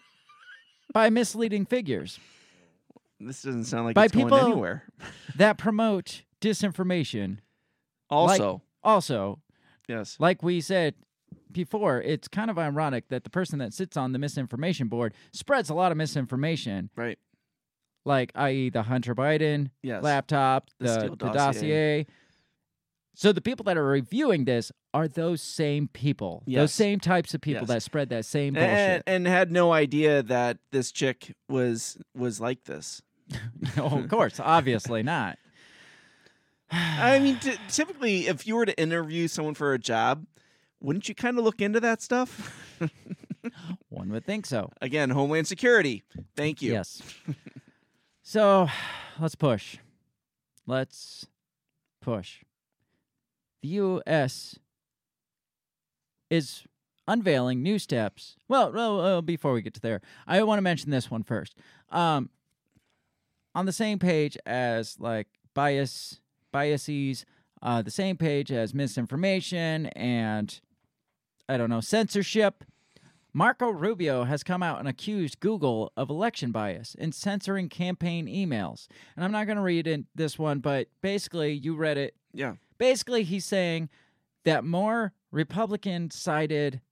[0.93, 2.19] by misleading figures
[3.21, 4.85] This doesn't sound like By it's people- going anywhere.
[5.37, 7.39] that promote disinformation.
[8.11, 9.41] Also, Also,
[9.89, 10.17] yes.
[10.21, 10.95] like we said
[11.53, 15.71] before, it's kind of ironic that the person that sits on the misinformation board spreads
[15.71, 17.19] a lot of misinformation, Right.
[18.05, 18.71] like i.e.
[18.71, 20.03] the Hunter Biden Yes.
[20.03, 21.35] laptop, The the, the dossier.
[21.35, 22.07] dossier.
[23.15, 27.43] So the people that are reviewing this are those same people, those same types of
[27.43, 27.69] people Yes.
[27.69, 28.71] that spread that same bullshit.
[28.71, 33.03] and, and had no idea that this chick was was like this.
[33.31, 33.39] no,
[33.93, 35.39] oh, of course, obviously not.
[36.71, 40.25] I mean, t- typically, if you were to interview someone for a job,
[40.83, 42.77] wouldn't you kind of look into that stuff?
[43.89, 44.71] One would think so.
[44.81, 46.03] Again, Homeland Security.
[46.37, 46.73] Thank you.
[46.73, 47.03] Yes.
[48.23, 48.69] so
[49.19, 49.79] let's push.
[50.67, 51.27] Let's
[52.01, 52.43] push.
[53.63, 54.59] The U.S.
[56.31, 56.65] is
[57.07, 58.37] unveiling new steps.
[58.49, 61.57] Well, well, well, before we get to there, I want to mention this one first.
[61.91, 62.31] Um,
[63.55, 66.21] on the same page as like bias,
[66.53, 67.25] biases,
[67.61, 70.61] uh, the same page as misinformation and
[71.49, 72.65] I don't know censorship.
[73.35, 78.89] Marco Rubio has come out and accused Google of election bias in censoring campaign emails.
[79.17, 82.15] And I'm not going to read in this one, but basically, you read it.
[82.35, 82.55] Yeah.
[82.77, 83.89] Basically, he's saying
[84.45, 86.83] that more Republican sided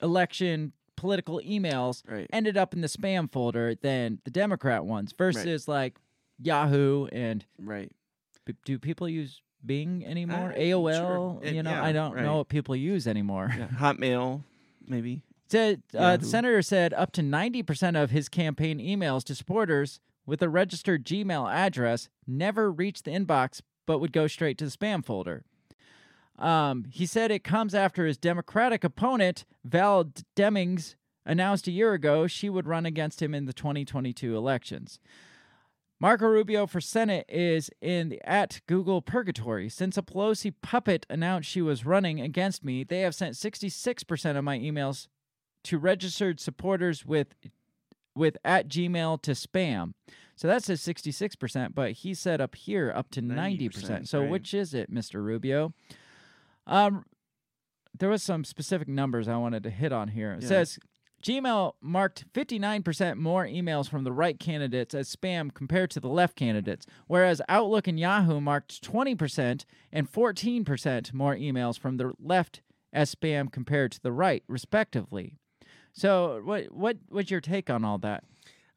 [0.00, 2.28] election political emails Right.
[2.32, 5.98] ended up in the spam folder than the Democrat ones versus like
[6.40, 7.90] Yahoo and Right.
[8.64, 10.52] do people use Bing anymore?
[10.54, 11.40] Uh, AOL?
[11.40, 11.40] sure.
[11.42, 12.24] It- you know, yeah, I don't right.
[12.24, 13.52] know what people use anymore.
[13.56, 13.68] Yeah.
[13.68, 14.42] Hotmail,
[14.86, 15.22] maybe.
[15.50, 20.42] Said, uh, the senator said up to 90% of his campaign emails to supporters with
[20.42, 25.02] a registered Gmail address never reached the inbox but would go straight to the spam
[25.02, 25.44] folder.
[26.38, 30.94] Um, he said it comes after his Democratic opponent, Val Demings,
[31.24, 35.00] announced a year ago she would run against him in the 2022 elections.
[36.00, 39.68] Marco Rubio for Senate is in the at Google purgatory.
[39.68, 44.44] Since a Pelosi puppet announced she was running against me, they have sent 66% of
[44.44, 45.08] my emails
[45.64, 47.34] to registered supporters with
[48.14, 49.94] with at Gmail to spam.
[50.34, 53.70] So that says 66%, but he said up here up to 90%.
[53.70, 54.30] 90%, so right.
[54.30, 55.22] which is it, Mr.
[55.22, 55.72] Rubio?
[56.66, 57.04] Um
[57.96, 60.32] there was some specific numbers I wanted to hit on here.
[60.32, 60.48] It Yeah.
[60.48, 60.78] says
[61.22, 66.36] Gmail marked 59% more emails from the right candidates as spam compared to the left
[66.36, 72.60] candidates, whereas Outlook and Yahoo marked 20% and 14% more emails from the left
[72.92, 75.34] as spam compared to the right, respectively.
[75.92, 78.22] So, what what what's your take on all that?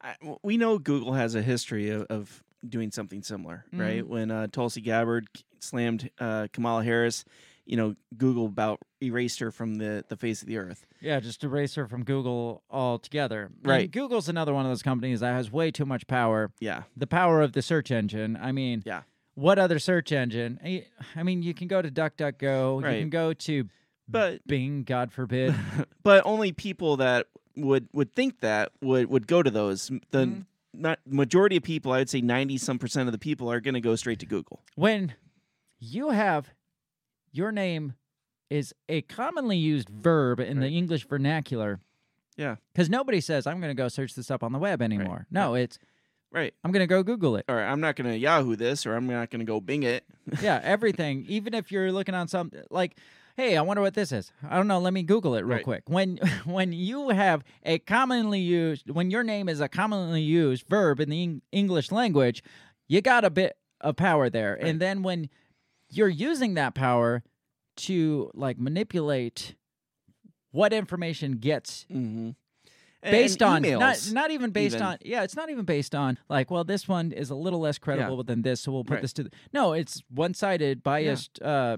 [0.01, 4.07] I, we know Google has a history of, of doing something similar, right?
[4.07, 5.27] When uh, Tulsi Gabbard
[5.59, 7.23] slammed uh, Kamala Harris,
[7.65, 10.85] you know, Google about erased her from the, the face of the earth.
[10.99, 13.51] Yeah, just erase her from Google altogether.
[13.63, 13.91] And Right.
[13.91, 16.51] Google's another one of those companies that has way too much power.
[16.59, 18.37] Yeah, The power of the search engine.
[18.41, 19.01] I mean, yeah,
[19.35, 20.59] what other search engine?
[21.15, 22.83] I mean, you can go to DuckDuckGo.
[22.83, 22.95] Right.
[22.95, 23.69] You can go to
[24.07, 25.55] but Bing, God forbid.
[26.03, 29.87] but only people that would would think that would would go to those.
[30.11, 30.45] The Mhm.
[30.73, 33.73] not majority of people, I would say ninety some percent of the people are going
[33.75, 34.63] to go straight to Google.
[34.75, 35.13] when
[35.79, 36.49] you have
[37.31, 37.93] your name
[38.49, 41.79] is a commonly used verb in the English vernacular.
[42.37, 42.55] Yeah.
[42.73, 45.27] Because nobody says, I'm going to go search this up on the web anymore.
[45.31, 45.79] No, it's,
[46.33, 46.53] Right.
[46.63, 47.45] I'm going to go Google it.
[47.49, 50.05] Or I'm not going to Yahoo this, or I'm not going to go Bing it.
[50.41, 51.25] yeah, everything.
[51.27, 52.97] Even if you're looking on something like,
[53.35, 54.31] hey, I wonder what this is.
[54.49, 54.79] I don't know.
[54.79, 55.63] Let me Google it real Right.
[55.65, 55.83] quick.
[55.89, 61.01] When when you have a commonly used, when your name is a commonly used verb
[61.01, 62.43] in the Eng- English language,
[62.87, 64.53] you got a bit of power there.
[64.53, 64.69] Right.
[64.69, 65.29] And then when
[65.91, 67.23] you're using that power
[67.77, 69.55] to like manipulate
[70.51, 72.31] what information gets Mm-hmm.
[73.03, 74.85] based on not not even based even.
[74.85, 77.77] on yeah it's not even based on like well this one is a little less
[77.79, 79.01] credible than this so we'll put Right.
[79.01, 81.77] this to the, no it's one-sided biased uh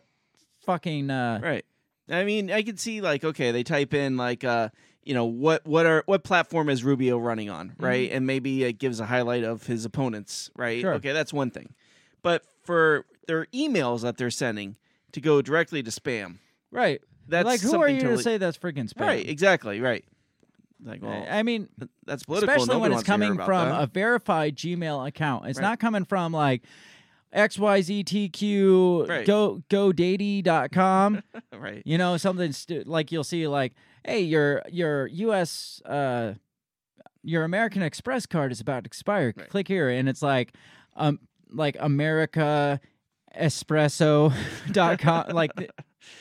[0.66, 1.66] fucking uh Right.
[2.10, 4.70] I mean, I can see like okay, they type in like uh,
[5.04, 8.12] you know, what what are what platform is Rubio running on, right?
[8.12, 10.80] And maybe it gives a highlight of his opponents, right?
[10.80, 10.82] Mm-hmm.
[10.82, 10.94] Sure.
[10.96, 11.74] Okay, that's one thing.
[12.22, 14.76] But for their emails that they're sending
[15.14, 16.38] to go directly to spam,
[16.72, 20.04] right that's like who are you totally, to say that's freaking spam Right, exactly, right.
[20.84, 21.70] Like, well, I mean
[22.06, 22.54] that's political.
[22.54, 23.84] especially when it's wants to hear coming from that.
[23.84, 25.64] a verified gmail account it's Right.
[25.70, 26.64] not coming from like
[27.34, 29.26] xyztq Right.
[29.26, 31.22] go godaddy.com
[31.58, 31.82] right.
[31.86, 33.74] You know, something stu- like you'll see, like,
[34.06, 35.82] hey, your your U.S.
[35.86, 36.34] Uh,
[37.24, 39.34] your American Express card is about to expire.
[39.36, 39.50] Right.
[39.50, 40.54] Click here, and it's like,
[40.96, 41.20] um,
[41.52, 42.80] like America
[43.40, 45.26] Espresso.com.
[45.36, 45.52] like,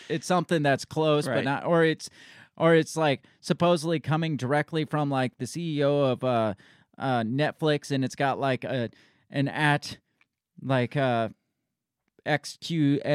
[0.08, 2.08] it's something that's close, but not, or it's,
[2.56, 6.54] or it's like supposedly coming directly from like the CEO of uh,
[6.98, 8.90] uh, Netflix, and it's got like a
[9.30, 9.98] an at,
[10.62, 11.30] like uh
[12.26, 13.08] xqsz.com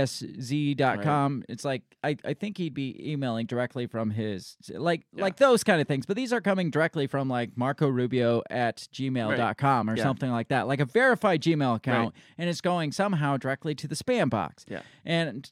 [1.49, 5.23] it's like I, I think he'd be emailing directly from his like Yeah.
[5.23, 8.87] like those kind of things but these are coming directly from like marco rubio at
[8.93, 10.03] gmail.com or Yeah.
[10.03, 13.95] something like that like a verified gmail account and it's going somehow directly to the
[13.95, 14.81] spam box Yeah.
[15.05, 15.49] and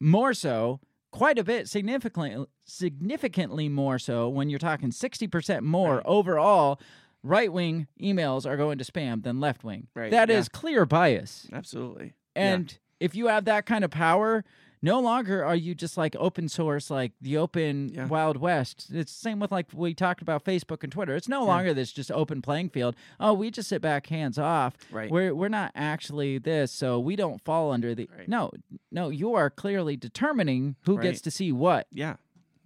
[0.00, 6.06] more so quite a bit significantly significantly more so when you're talking 60% more Right.
[6.06, 6.80] overall
[7.24, 10.58] right wing emails are going to spam than left wing Right, That is yeah.
[10.60, 12.14] clear bias Absolutely.
[12.38, 12.54] Yeah.
[12.54, 14.44] and if you have that kind of power,
[14.80, 18.06] no longer are you just like open source, like the open Yeah.
[18.06, 18.88] Wild West.
[18.92, 21.14] It's the same with like we talked about Facebook and Twitter.
[21.16, 22.94] It's no longer this just open playing field.
[23.18, 24.74] Oh, we just sit back hands off.
[24.90, 25.10] Right.
[25.10, 28.28] We're we're not actually this, so we don't fall under the Right.
[28.28, 28.50] No,
[28.92, 31.86] no, you are clearly determining who gets to see what.
[31.92, 32.16] yeah.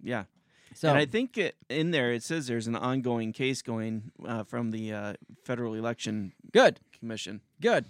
[0.01, 0.25] Yeah.
[0.75, 4.43] So and I think it, in there it says there's an ongoing case going uh,
[4.43, 5.13] from the uh,
[5.43, 7.85] Federal Election good, Commission, good.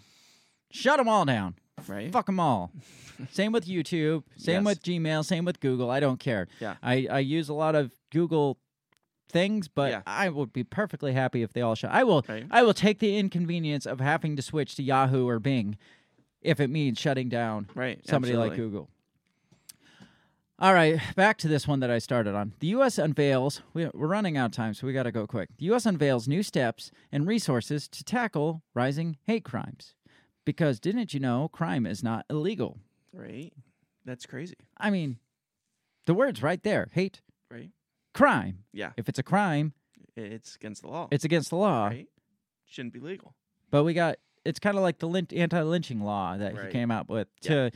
[0.69, 1.55] Shut them all down.
[1.89, 2.11] Right?
[2.11, 2.71] Fuck them all.
[3.31, 4.23] same with YouTube.
[4.37, 4.75] Same Yes.
[4.75, 5.23] with Gmail.
[5.25, 5.89] Same with Google.
[5.89, 6.47] I don't care.
[6.59, 6.75] Yeah.
[6.83, 8.57] I, I use a lot of Google
[9.29, 10.01] things, but Yeah.
[10.05, 11.91] I would be perfectly happy if they all shut.
[11.91, 12.23] I will.
[12.27, 12.45] Right.
[12.51, 15.77] I will take the inconvenience of having to switch to Yahoo or Bing,
[16.41, 17.99] if it means shutting down Right.
[18.07, 18.55] somebody like.
[18.55, 18.89] Google.
[20.59, 22.53] All right, back to this one that I started on.
[22.59, 22.97] The U.S.
[22.97, 25.49] unveils, we're running out of time, so we got to go quick.
[25.57, 25.85] The U.S.
[25.85, 29.93] unveils new steps and resources to tackle rising hate crimes.
[30.45, 32.77] Because didn't you know crime is not illegal?
[33.13, 33.53] Right.
[34.05, 34.55] That's crazy.
[34.77, 35.17] I mean,
[36.05, 37.69] the word's right there hate, Right.
[38.13, 38.63] crime.
[38.73, 38.91] Yeah.
[38.97, 39.73] If it's a crime,
[40.15, 41.07] It's against the law.
[41.11, 41.87] it's against the law.
[41.87, 42.07] right.
[42.65, 43.35] Shouldn't be legal.
[43.71, 46.71] But we got, it's kind of like the lyn- anti lynching law that he Right.
[46.71, 47.71] came out with to.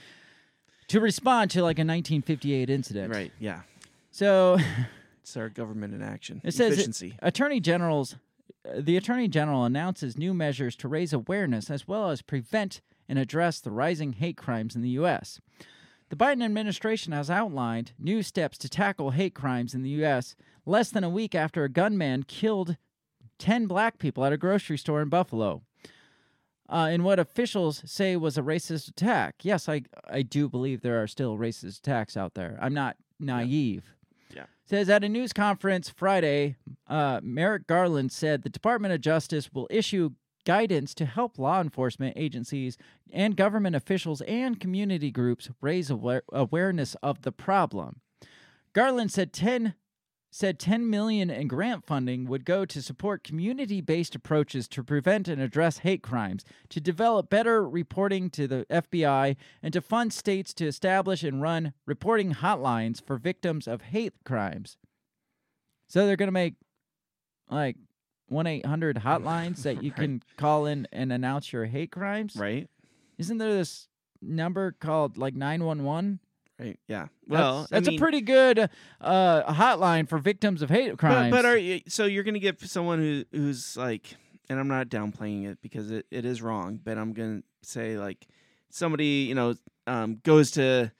[0.89, 3.13] To respond to like a 1958 incident.
[3.13, 3.31] Right.
[3.39, 3.61] Yeah.
[4.11, 4.57] So
[5.21, 6.39] It's our government in action.
[6.45, 7.17] It says it- efficiency.
[7.21, 8.15] Attorney generals
[8.75, 13.59] the Attorney General announces new measures to raise awareness as well as prevent and address
[13.59, 15.39] the rising hate crimes in the U.S.
[16.09, 20.35] The Biden administration has outlined new steps to tackle hate crimes in the U.S.
[20.65, 22.77] less than a week after a gunman killed
[23.39, 25.61] 10 black people at a grocery store in Buffalo.
[26.69, 29.35] Uh, in what officials say was a racist attack.
[29.41, 32.57] Yes, I, I do believe there are still racist attacks out there.
[32.61, 33.95] I'm not naive.
[34.33, 34.45] Yeah.
[34.65, 36.57] Says at a news conference Friday,
[36.87, 40.11] uh, Merrick Garland said the Department of Justice will issue
[40.45, 42.77] guidance to help law enforcement agencies
[43.11, 48.01] and government officials and community groups raise aware- awareness of the problem.
[48.73, 49.73] Garland said 10
[50.37, 55.41] said 10 million in grant funding would go to support community-based approaches to prevent and
[55.41, 60.67] address hate crimes, to develop better reporting to the FBI, and to fund states to
[60.67, 64.77] establish and run reporting hotlines for victims of hate crimes.
[65.87, 66.53] So they're going to make
[67.49, 67.77] like
[68.31, 69.99] 1-800 hotlines that you Right.
[69.99, 72.35] can call in and announce your hate crimes?
[72.35, 72.69] Right.
[73.17, 73.87] Isn't there this
[74.21, 76.19] number called like 911?
[76.59, 76.79] Right.
[76.87, 77.07] Yeah.
[77.27, 81.31] Well, that's, that's I mean, a pretty good uh, hotline for victims of hate crimes.
[81.31, 84.15] But, but are you, so you're gonna get someone who who's like,
[84.49, 88.27] and I'm not downplaying it because it, it is wrong, but I'm gonna say like
[88.69, 89.55] somebody you know
[89.85, 90.91] um, goes to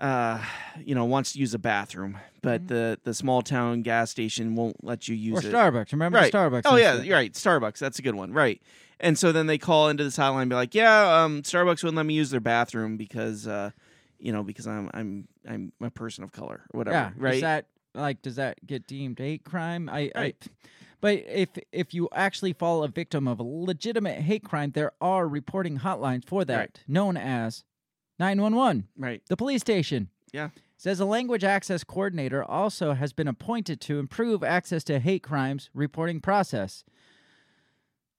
[0.00, 0.40] uh
[0.80, 4.82] you know wants to use a bathroom, but the the small town gas station won't
[4.82, 5.52] let you use or it.
[5.52, 5.92] Starbucks.
[5.92, 6.32] Remember Right.
[6.32, 6.62] Starbucks?
[6.64, 7.32] Oh yeah, you're right.
[7.32, 8.32] Starbucks, that's a good one.
[8.32, 8.62] Right.
[9.00, 11.96] And so then they call into this hotline and be like, "Yeah, um, Starbucks wouldn't
[11.96, 13.70] let me use their bathroom because, uh,
[14.18, 17.10] you know, because I'm I'm I'm a person of color or whatever." Yeah.
[17.16, 17.34] Right.
[17.36, 19.88] Is that like does that get deemed hate crime?
[19.88, 20.34] I, I
[21.00, 25.28] but if if you actually fall a victim of a legitimate hate crime, there are
[25.28, 26.80] reporting hotlines for that, Right.
[26.88, 27.64] known as
[28.18, 29.22] 911, right.
[29.28, 30.08] the police station.
[30.32, 30.50] Yeah.
[30.76, 35.70] Says a language access coordinator also has been appointed to improve access to hate crimes
[35.74, 36.84] reporting process.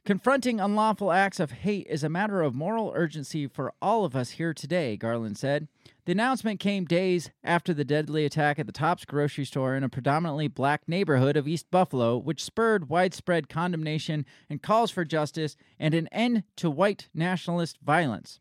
[0.10, 4.32] Confronting unlawful acts of hate is a matter of moral urgency for all of us
[4.32, 5.68] here today, Garland said.
[6.06, 9.88] The announcement came days after the deadly attack at the Tops grocery store in a
[9.88, 15.94] predominantly black neighborhood of East Buffalo, which spurred widespread condemnation and calls for justice and
[15.94, 18.40] an end to white nationalist violence.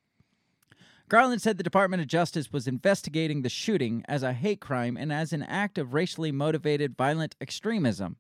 [1.11, 5.13] Garland said the Department of Justice was investigating the shooting as a hate crime and
[5.13, 8.17] as an act of racially motivated violent extremism.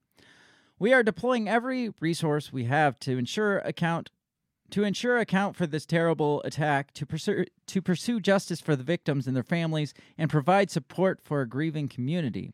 [0.79, 4.11] We are deploying every resource we have to ensure account
[4.70, 9.26] to ensure account for this terrible attack, to pursue to pursue justice for the victims
[9.26, 12.53] and their families, and provide support for a grieving community.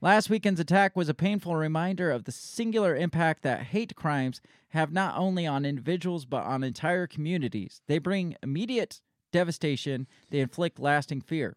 [0.00, 4.92] Last weekend's attack was a painful reminder of the singular impact that hate crimes have
[4.92, 7.82] not only on individuals but on entire communities.
[7.88, 9.00] They bring immediate
[9.32, 11.56] devastation, they inflict lasting fear.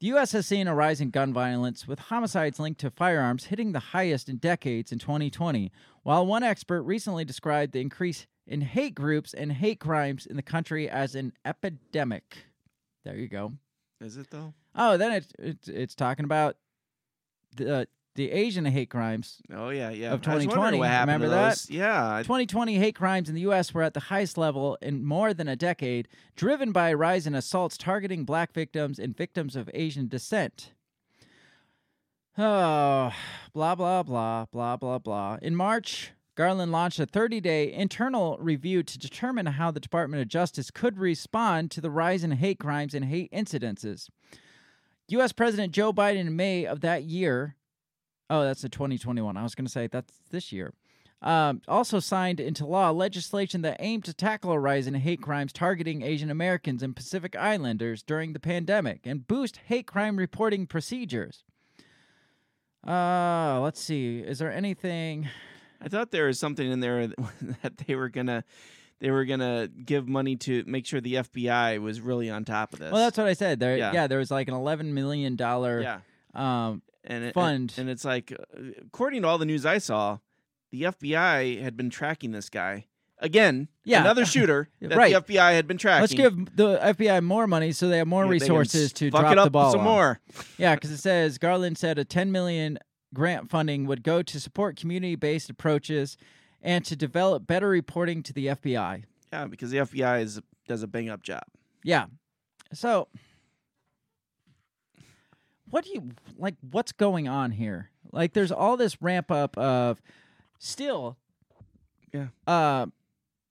[0.00, 0.30] The U.S.
[0.30, 4.28] has seen a rise in gun violence, with homicides linked to firearms hitting the highest
[4.28, 5.72] in decades in 2020,
[6.04, 10.42] while one expert recently described the increase in hate groups and hate crimes in the
[10.42, 12.44] country as an epidemic.
[13.04, 13.54] There you go.
[14.00, 14.54] Is it though?
[14.76, 16.56] Oh, then it's it's, it's talking about
[17.56, 17.88] the
[18.18, 19.40] the Asian hate crimes.
[19.54, 20.12] Oh yeah, yeah.
[20.12, 21.50] Of I was 2020, what happened to remember that?
[21.50, 21.70] those.
[21.70, 22.18] Yeah.
[22.24, 23.72] 2020 hate crimes in the U.S.
[23.72, 27.36] were at the highest level in more than a decade, driven by a rise in
[27.36, 30.72] assaults targeting black victims and victims of Asian descent.
[32.36, 33.12] Oh,
[33.52, 35.38] blah, blah, blah, blah, blah, blah.
[35.40, 40.28] In March, Garland launched a 30 day internal review to determine how the Department of
[40.28, 44.08] Justice could respond to the rise in hate crimes and hate incidences.
[45.06, 45.32] U.S.
[45.32, 47.54] President Joe Biden in May of that year,
[48.30, 49.36] oh, that's the 2021.
[49.36, 50.72] I was going to say that's this year
[51.20, 55.52] um, also signed into law legislation that aimed to tackle a rise in hate crimes
[55.52, 61.42] targeting Asian Americans and Pacific Islanders during the pandemic and boost hate crime reporting procedures.
[62.86, 64.20] Uh, let's see.
[64.20, 65.28] Is there anything?
[65.80, 67.08] I thought there was something in there
[67.62, 68.44] that they were gonna
[69.00, 72.78] they were gonna give money to make sure the FBI was really on top of
[72.78, 72.92] this.
[72.92, 73.58] Well, that's what I said.
[73.58, 74.06] There, yeah, Yeah.
[74.06, 76.00] there was like an eleven million dollar yeah.
[76.34, 77.72] um, And it, fund.
[77.76, 80.18] and, and it's like, uh, according to all the news I saw,
[80.70, 82.84] the FBI had been tracking this guy
[83.18, 83.68] again.
[83.84, 84.02] Yeah.
[84.02, 85.12] another shooter that Right.
[85.14, 86.02] the FBI had been tracking.
[86.02, 89.32] Let's give the FBI more money so they have more Yeah, resources to fuck drop
[89.32, 89.86] it up the ball some on.
[89.86, 90.20] more.
[90.58, 92.78] Yeah, because it says Garland said a 10 million
[93.14, 96.18] grant funding would go to support community-based approaches
[96.60, 99.04] and to develop better reporting to the FBI.
[99.32, 101.44] Yeah, because the FBI is does a bang up job.
[101.82, 102.06] Yeah.
[102.74, 103.08] So
[105.70, 107.90] what do you like what's going on here?
[108.12, 110.00] Like there's all this ramp up of
[110.58, 111.16] still
[112.12, 112.28] Yeah.
[112.46, 112.86] uh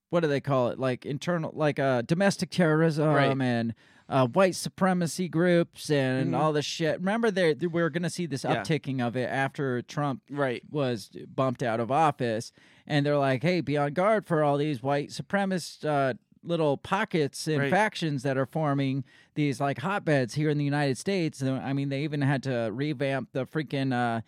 [0.09, 0.79] what do they call it?
[0.79, 3.37] Like internal, like uh, domestic terrorism Right.
[3.41, 3.73] and
[4.07, 6.39] uh, white supremacy groups and Mhm.
[6.39, 6.99] all this shit.
[6.99, 8.55] Remember, there we we're going to see this Yeah.
[8.63, 10.63] upticking of it after Trump Right.
[10.71, 12.53] was bumped out of office,
[12.85, 16.13] and they're like, "Hey, be on guard for all these white supremacist uh,
[16.43, 17.71] little pockets and Right.
[17.71, 19.03] factions that are forming
[19.35, 23.29] these like hotbeds here in the United States." I mean, they even had to revamp
[23.33, 23.93] the freaking.
[23.93, 24.21] Uh,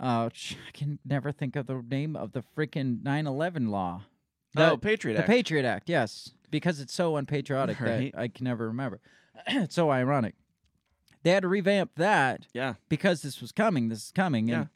[0.00, 0.28] uh,
[0.68, 4.02] I can never think of the name of the freaking 9/11 law.
[4.54, 5.28] The- oh, Patriot the Act.
[5.28, 8.12] Patriot Act, yes, because it's so unpatriotic Right.
[8.12, 9.00] that I can never remember.
[9.46, 10.34] it's so ironic.
[11.22, 12.74] They had to revamp that yeah.
[12.88, 13.88] because this was coming.
[13.88, 14.68] This is coming, and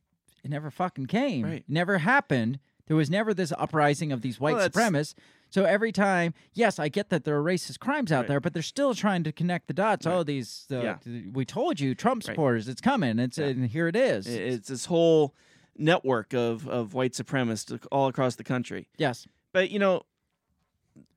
[0.44, 1.44] it never fucking came.
[1.44, 1.64] Right.
[1.66, 2.60] Never happened.
[2.86, 5.14] There was never this uprising of these white Well, supremacists.
[5.56, 8.28] So every time, yes, I get that there are racist crimes out Right.
[8.28, 10.04] there, but they're still trying to connect the dots.
[10.04, 10.12] Right.
[10.16, 10.96] Oh, these, uh, Yeah.
[11.02, 13.18] th- we told you, Trump supporters, it's coming.
[13.18, 13.46] It's Yeah.
[13.46, 14.26] and here it is.
[14.26, 15.34] It's this whole
[15.78, 18.86] network of, of white supremacists all across the country.
[18.98, 20.02] yes, But you know,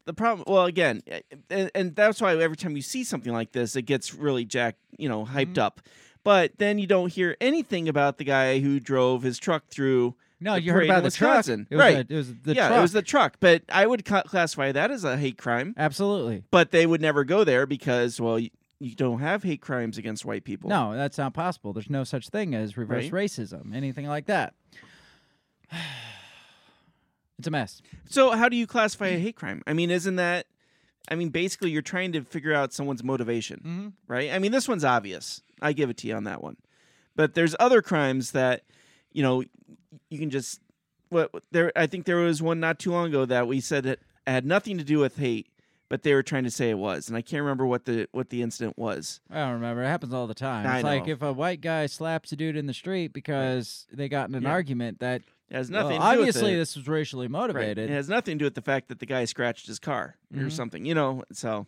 [0.06, 0.46] the problem.
[0.48, 1.20] Well, again, eh,
[1.50, 4.78] and, and that's why every time you see something like this, it gets really jack,
[4.98, 5.64] you know, hyped Mhm.
[5.64, 5.82] up.
[6.24, 10.16] But then you don't hear anything about the guy who drove his truck through.
[10.40, 11.38] No, you heard about the truck.
[11.38, 11.68] Wisconsin.
[11.70, 11.96] It was Right.
[12.10, 12.80] a- it was the yeah, truck.
[12.80, 13.38] it was the truck.
[13.40, 15.74] But I would ca- classify that as a hate crime.
[15.78, 16.44] Absolutely.
[16.52, 20.24] But they would never go there because, well, you, you don't have hate crimes against
[20.26, 20.70] white people.
[20.70, 21.74] No, that's not possible.
[21.74, 23.26] There's no such thing as reverse Right.
[23.30, 24.54] racism, anything like that.
[27.38, 27.82] It's a mess.
[28.10, 29.62] So how do you classify a hate crime?
[29.66, 30.46] I mean, isn't that?
[31.10, 33.60] I mean, basically, you're trying to figure out someone's motivation.
[33.60, 33.88] Mm-hmm.
[34.14, 34.32] right?
[34.32, 35.42] I mean, this one's obvious.
[35.62, 36.58] I give it to you on that one.
[37.16, 38.64] But there's other crimes that,
[39.12, 39.44] you know,
[40.10, 40.62] you can just
[41.10, 41.72] what there.
[41.76, 44.78] I think there was one not too long ago that we said it had nothing
[44.78, 45.48] to do with hate,
[45.90, 48.30] but they were trying to say it was, and I can't remember what the what
[48.30, 49.20] the incident was.
[49.32, 49.84] I don't remember.
[49.84, 50.68] It happens all the time.
[50.68, 54.08] I it's like if a white guy slaps a dude in the street because they
[54.10, 54.52] got in an Yeah.
[54.52, 56.00] argument that It has well, nothing.
[56.00, 57.40] to obviously do with this was racially the, right.
[57.42, 57.90] motivated.
[57.90, 60.44] It has nothing to do with the fact that the guy scratched his car or
[60.44, 60.52] Mhm.
[60.52, 60.86] something.
[60.86, 61.66] You know, so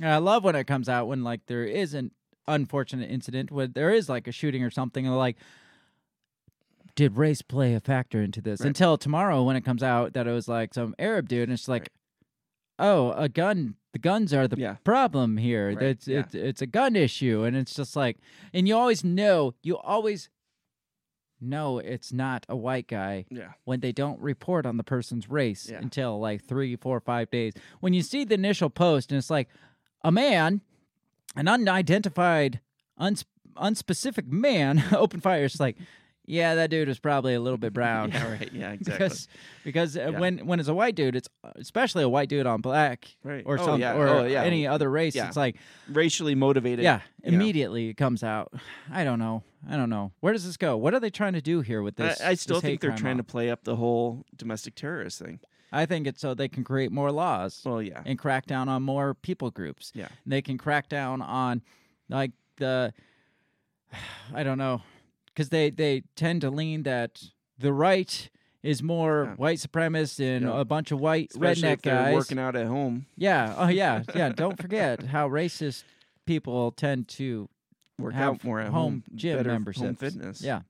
[0.00, 2.12] I love when it comes out when like there is an
[2.48, 5.36] unfortunate incident when there is like a shooting or something and they're like
[6.94, 8.60] did race play a factor into this?
[8.60, 8.66] Right.
[8.68, 11.68] Until tomorrow when it comes out that it was like some Arab dude and it's
[11.68, 11.88] like
[12.78, 12.86] Right.
[12.88, 14.76] oh, a gun the guns are the Yeah.
[14.84, 15.68] problem here.
[15.68, 16.20] Right, It's yeah.
[16.20, 18.18] it's it's a gun issue and it's just like
[18.54, 20.28] and you always know, you always
[21.40, 25.70] know it's not a white guy yeah, when they don't report on the person's race
[25.70, 25.78] Yeah.
[25.78, 27.54] until like three, four, five days.
[27.80, 29.48] When you see the initial post and it's like
[30.04, 30.60] a man,
[31.36, 32.60] an unidentified,
[32.98, 33.24] uns-
[33.56, 35.76] unspecific man, open fire, it's like,
[36.30, 38.10] yeah, that dude was probably a little bit brown.
[38.14, 39.04] yeah, right, yeah, exactly.
[39.04, 39.28] because
[39.64, 40.20] because uh, Yeah.
[40.20, 43.42] when when it's a white dude, it's especially a white dude on black right.
[43.44, 43.94] or oh, some yeah.
[43.94, 44.44] or oh, yeah.
[44.44, 45.16] any other race.
[45.16, 45.56] It's like
[45.88, 46.84] racially motivated.
[46.84, 48.52] yeah, immediately it comes out.
[48.90, 49.42] I don't know.
[49.68, 50.12] I don't know.
[50.20, 50.76] Where does this go?
[50.76, 52.20] What are they trying to do here with this?
[52.20, 55.40] I still this think they're trying to play up the whole domestic terrorist thing.
[55.72, 58.82] I think it's so they can create more laws Well, yeah, and crack down on
[58.82, 59.92] more people groups.
[59.94, 60.08] yeah.
[60.24, 61.62] and They can crack down on
[62.08, 62.92] like the
[64.34, 64.82] I don't know
[65.34, 67.22] because they they tend to lean that
[67.58, 68.30] the right
[68.62, 69.34] is more Yeah.
[69.36, 70.60] white supremacist and Yeah.
[70.60, 72.14] a bunch of white Especially redneck guys.
[72.14, 73.54] working out at home, Yeah.
[73.56, 74.02] Oh yeah.
[74.14, 74.30] Yeah.
[74.30, 75.84] Don't forget how racist
[76.26, 77.48] people tend to
[77.98, 79.84] work have out more at home home, gym memberships.
[79.84, 80.42] home fitness.
[80.42, 80.60] Yeah.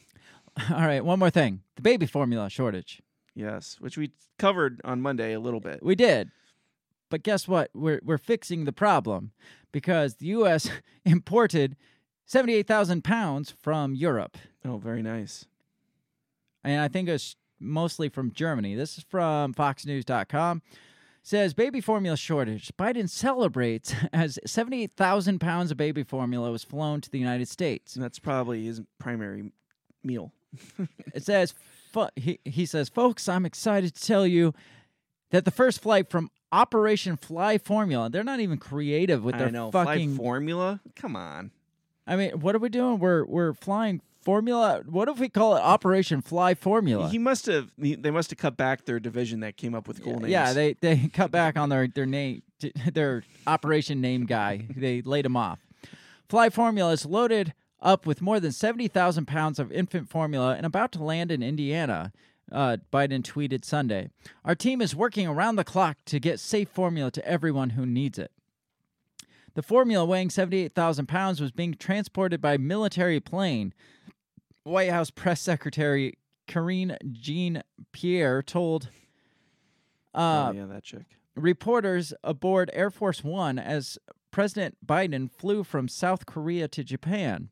[0.70, 1.04] All right.
[1.04, 3.00] One more thing: the baby formula shortage.
[3.34, 5.80] Yes, which we covered on Monday a little bit.
[5.82, 6.30] We did.
[7.10, 7.70] But guess what?
[7.74, 9.30] We're we're fixing the problem
[9.70, 10.68] because the US
[11.04, 11.76] imported
[12.28, 14.36] 78,000 pounds from Europe.
[14.62, 15.46] Oh, very nice.
[16.62, 18.74] And I think it's mostly from Germany.
[18.74, 20.60] This is from foxnews.com.
[21.22, 22.70] Says baby formula shortage.
[22.78, 27.96] Biden celebrates as 78,000 pounds of baby formula was flown to the United States.
[27.96, 29.50] And that's probably his primary
[30.04, 30.32] meal.
[31.14, 31.54] It says,
[31.92, 34.52] fo- he, he says, folks, I'm excited to tell you
[35.30, 39.50] that the first flight from Operation Fly Formula, they're not even creative with their I
[39.50, 39.70] know.
[39.70, 40.14] fucking.
[40.14, 40.80] Fly formula.
[40.94, 41.50] Come on.
[42.08, 42.98] I mean, what are we doing?
[42.98, 44.82] We're we're flying formula.
[44.86, 47.08] What if we call it Operation Fly Formula?
[47.10, 47.70] He must have.
[47.78, 50.30] They must have cut back their division that came up with cool names.
[50.30, 52.42] yeah, they they cut back on their their name,
[52.92, 54.66] their Operation name guy.
[54.74, 55.60] they laid him off.
[56.28, 60.64] Fly Formula is loaded up with more than seventy thousand pounds of infant formula and
[60.66, 62.10] about to land in Indiana.
[62.50, 64.08] Uh, Biden tweeted Sunday.
[64.42, 68.18] Our team is working around the clock to get safe formula to everyone who needs
[68.18, 68.30] it.
[69.58, 73.74] The formula weighing 78,000 pounds was being transported by military plane.
[74.62, 78.88] White House Press Secretary Karine Jean Pierre told
[80.14, 81.06] uh, oh, yeah, that chick.
[81.34, 83.98] reporters aboard Air Force One as
[84.30, 87.48] President Biden flew from South Korea to Japan.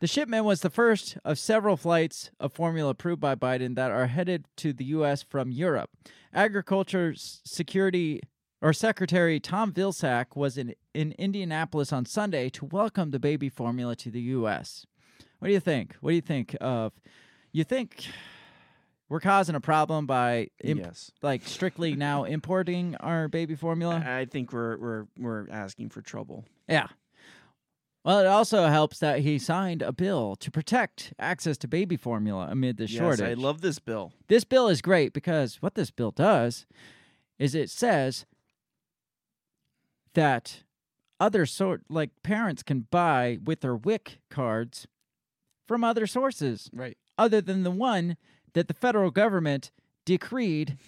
[0.00, 4.08] The shipment was the first of several flights of formula approved by Biden that are
[4.08, 5.22] headed to the U.S.
[5.22, 5.88] from Europe.
[6.34, 8.20] Agriculture Security
[8.60, 13.94] or Secretary Tom Vilsack was in, in Indianapolis on Sunday to welcome the baby formula
[13.96, 14.86] to the U.S.
[15.38, 15.96] What do you think?
[16.00, 16.92] What do you think of?
[17.52, 18.06] You think
[19.08, 21.12] we're causing a problem by imp- yes.
[21.22, 24.02] like strictly now importing our baby formula?
[24.04, 26.44] I think we're we're we're asking for trouble.
[26.68, 26.88] Yeah.
[28.04, 32.48] Well, it also helps that he signed a bill to protect access to baby formula
[32.50, 33.20] amid the yes, shortage.
[33.20, 34.12] I love this bill.
[34.28, 36.64] this bill is great because what this bill does
[37.38, 38.24] is it says
[40.14, 40.62] that
[41.20, 44.86] other sort like parents can buy with their WIC cards
[45.66, 46.96] from other sources Right.
[47.16, 48.16] other than the one
[48.54, 49.70] that the federal government
[50.04, 50.78] decreed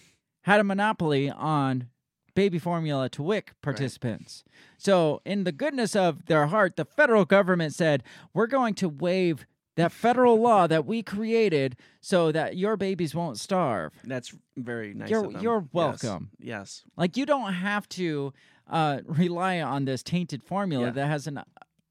[0.43, 1.89] had a monopoly on
[2.35, 4.45] baby formula to WIC participants.
[4.79, 8.03] So, in the goodness of their heart, the federal government said,
[8.33, 9.45] We're going to waive
[9.77, 13.93] that federal law that we created so that your babies won't starve.
[14.05, 15.11] That's very nice.
[15.11, 15.43] You're- of them.
[15.43, 15.69] you're Yes.
[15.73, 16.31] welcome.
[16.39, 16.85] Yes.
[16.97, 18.33] Like, you don't have to
[18.71, 20.91] uh, rely on this tainted formula Yeah.
[20.93, 21.43] that has an,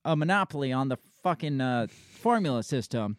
[0.06, 1.88] a monopoly on the fucking uh,
[2.22, 3.18] formula system.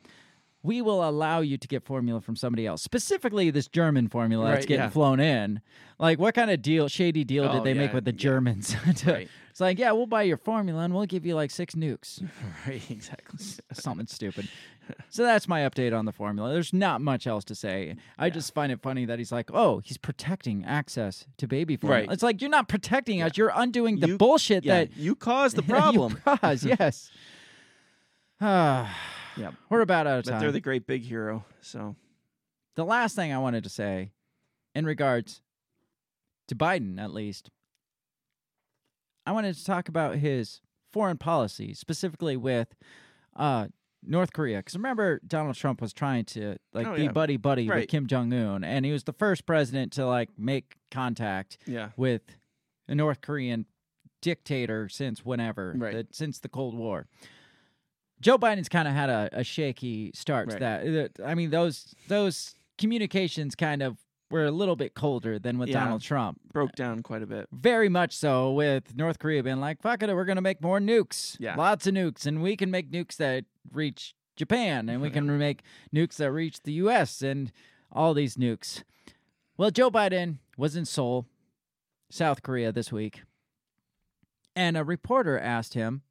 [0.63, 4.67] We will allow you to get formula from somebody else, specifically this German formula that's
[4.67, 4.91] getting yeah.
[4.91, 5.61] flown in.
[5.99, 8.17] Like, what kind of deal, shady deal Oh, did they make with the yeah.
[8.19, 8.75] Germans?
[8.97, 9.29] to- Right.
[9.51, 12.23] It's like, yeah, we'll buy your formula and we'll give you like six nukes,
[12.67, 12.83] Right.
[12.91, 13.39] Exactly.
[13.73, 14.49] something stupid.
[15.09, 16.53] So that's my update on the formula.
[16.53, 17.97] There's not much else to say.
[18.19, 22.03] I just find it funny that he's like, oh, he's protecting access to baby formula.
[22.03, 22.13] Right.
[22.13, 23.37] It's like you're not protecting us.
[23.37, 24.81] You're undoing the You- bullshit Yeah.
[24.85, 26.13] that you caused the problem.
[26.17, 26.39] you problem.
[26.39, 26.65] cause.
[26.65, 27.11] yes.
[28.43, 28.97] Ah,
[29.37, 29.51] yeah.
[29.69, 30.35] we're about out of time.
[30.35, 31.45] But they're the great big hero.
[31.61, 31.97] So
[32.77, 34.13] the last thing I wanted to say,
[34.75, 35.43] in regards
[36.49, 37.51] to Biden, at least,
[39.27, 40.61] I wanted to talk about his
[40.93, 42.75] foreign policy, specifically with
[43.37, 43.69] uh,
[44.03, 44.59] North Korea.
[44.59, 47.13] Because remember, Donald Trump was trying to like Oh, be yeah.
[47.13, 50.77] buddy buddy with Kim Jong Un, and he was the first president to like make
[50.91, 51.91] contact yeah.
[51.97, 52.23] with
[52.89, 53.67] a North Korean
[54.23, 55.93] dictator since whenever, Right.
[55.95, 57.07] that- since the Cold War.
[58.21, 61.11] Joe Biden's kind of had a, a shaky start to that.
[61.25, 63.99] I mean, those those communications kind of
[64.31, 65.83] were a little bit colder than with Yeah.
[65.85, 66.41] Donald Trump.
[66.53, 67.49] Broke down quite a bit.
[67.53, 70.79] Very much so with North Korea being like, fuck it, we're going to make more
[70.79, 71.37] nukes.
[71.41, 71.57] Yeah.
[71.57, 72.27] Lots of nukes.
[72.27, 75.63] And we can make nukes that reach Japan and we can make
[75.95, 77.51] nukes that reach the US and
[77.91, 78.85] all these nukes.
[79.57, 81.27] Well, Joe Biden was in Seoul,
[82.09, 83.23] South Korea this week.
[84.55, 86.03] And a reporter asked him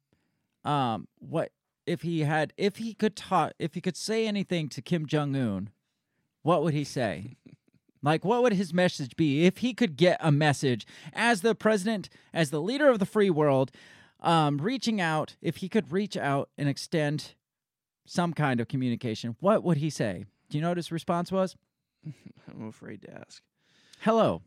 [0.64, 1.52] um, what
[1.90, 5.34] if he had if he could talk if he could say anything to Kim Jong
[5.34, 5.70] Un,
[6.42, 7.36] what would he say?
[8.02, 12.08] Like, what would his message be if he could get a message as the president,
[12.32, 13.70] as the leader of the free world,
[14.20, 15.36] um, reaching out?
[15.42, 17.34] If he could reach out and extend
[18.06, 20.24] some kind of communication, what would he say?
[20.48, 21.56] Do you know what his response was?
[22.06, 23.42] I'm afraid to ask.
[24.00, 24.40] Hello.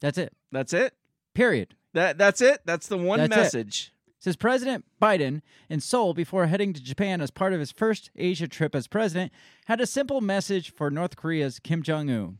[0.00, 0.32] That's it.
[0.52, 0.94] That's it.
[1.34, 1.74] Period.
[1.92, 2.60] That that's it.
[2.64, 3.90] That's the one That's it.
[4.20, 5.40] Says President Biden
[5.70, 9.32] in Seoul before heading to Japan as part of his first Asia trip as president
[9.64, 12.38] had a simple message for North Korea's Kim Jong Un.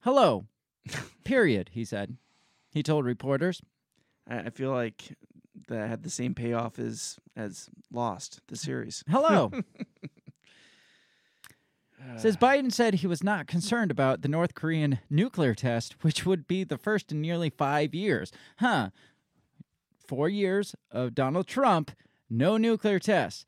[0.00, 0.46] Hello.
[1.24, 2.16] Period, he said.
[2.72, 3.62] He told reporters.
[4.28, 5.16] I, I feel like
[5.68, 9.04] that had the same payoff as as Lost, the series.
[9.10, 9.52] Hello.
[12.16, 16.48] Says Biden said he was not concerned about the North Korean nuclear test, which would
[16.48, 18.32] be the first in nearly five years.
[18.58, 18.90] Huh.
[20.06, 21.90] Four years of Donald Trump,
[22.28, 23.44] no nuclear tests.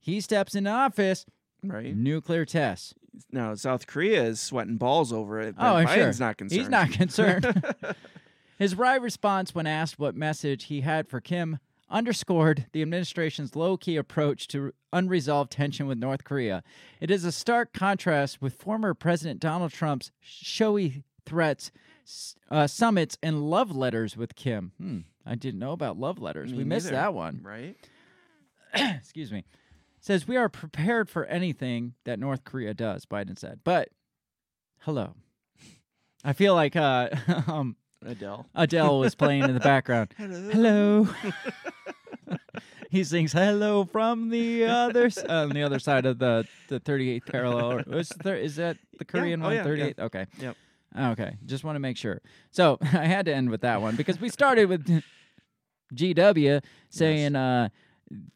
[0.00, 1.26] He steps into office,
[1.62, 2.94] Right nuclear tests.
[3.32, 5.56] now, South Korea is sweating balls over it.
[5.56, 6.26] But Oh, Biden's sure.
[6.26, 6.60] not concerned.
[6.60, 7.74] He's not concerned.
[8.58, 11.58] His wry response when asked what message he had for Kim
[11.90, 16.62] underscored the administration's low key approach to unresolved tension with North Korea.
[17.00, 21.70] It is a stark contrast with former President Donald Trump's showy threats,
[22.50, 24.72] uh, summits, and love letters with Kim.
[24.78, 24.98] Hmm,
[25.30, 26.50] I didn't know about love letters.
[26.52, 26.96] Me we missed neither.
[26.96, 27.40] that one.
[27.44, 27.76] right?
[28.74, 29.44] Excuse me.
[30.00, 33.60] Says we are prepared for anything that North Korea does, Biden said.
[33.64, 33.90] But
[34.80, 35.14] hello.
[36.24, 37.10] I feel like uh
[37.46, 38.46] um Adele.
[38.54, 40.14] Adele was playing in the background.
[40.18, 41.08] Hello.
[42.90, 47.26] he sings "Hello" from the other s- on the other side of the the 38th
[47.26, 47.72] parallel.
[47.72, 49.54] Or is, there, is that the Korean Oh, one?
[49.56, 49.84] yeah, yeah.
[49.86, 49.98] 38th.
[49.98, 50.26] Okay.
[50.38, 50.56] Yep.
[50.96, 51.36] Okay.
[51.44, 52.20] Just want to make sure.
[52.52, 55.02] So I had to end with that one because we started with
[55.94, 57.68] GW saying uh,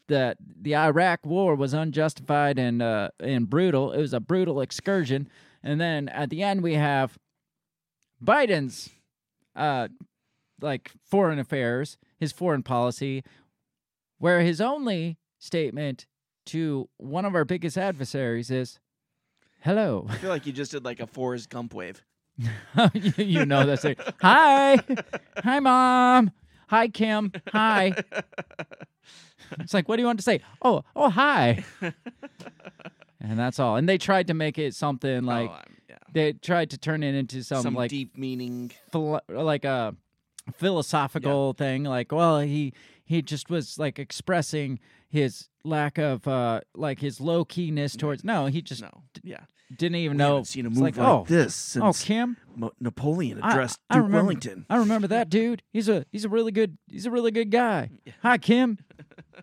[0.07, 3.91] that the Iraq War was unjustified and uh, and brutal.
[3.91, 5.27] It was a brutal excursion,
[5.61, 7.17] and then at the end we have
[8.23, 8.89] Biden's
[9.55, 9.87] uh,
[10.61, 13.23] like foreign affairs, his foreign policy,
[14.17, 16.05] where his only statement
[16.45, 18.79] to one of our biggest adversaries is
[19.61, 20.05] hello.
[20.09, 22.03] I feel like you just did like a Forrest Gump wave.
[22.37, 23.99] you, you know that's it.
[24.21, 24.79] Hi.
[25.43, 26.31] Hi, mom.
[26.67, 27.31] Hi, Kim.
[27.51, 27.93] Hi.
[29.59, 30.39] It's like, what do you want to say?
[30.63, 31.63] Oh, oh, hi.
[33.23, 33.77] And that's all.
[33.77, 35.97] And they tried to make it something oh, like oh, yeah.
[36.11, 38.71] they tried to turn it into some, some like deep meaning.
[38.91, 39.95] philo- like a
[40.55, 42.73] philosophical thing like well he
[43.05, 44.77] he just was like expressing
[45.13, 49.41] his lack of uh like his low keyness towards no he just No, yeah.
[49.73, 52.73] didn't even We know seen a move like, like, oh this oh since kim Mo-
[52.81, 54.65] Napoleon addressed I, Duke remember, Wellington.
[54.69, 55.63] I remember that dude.
[55.71, 57.91] He's a he's a really good he's a really good guy.
[58.23, 58.79] Hi Kim.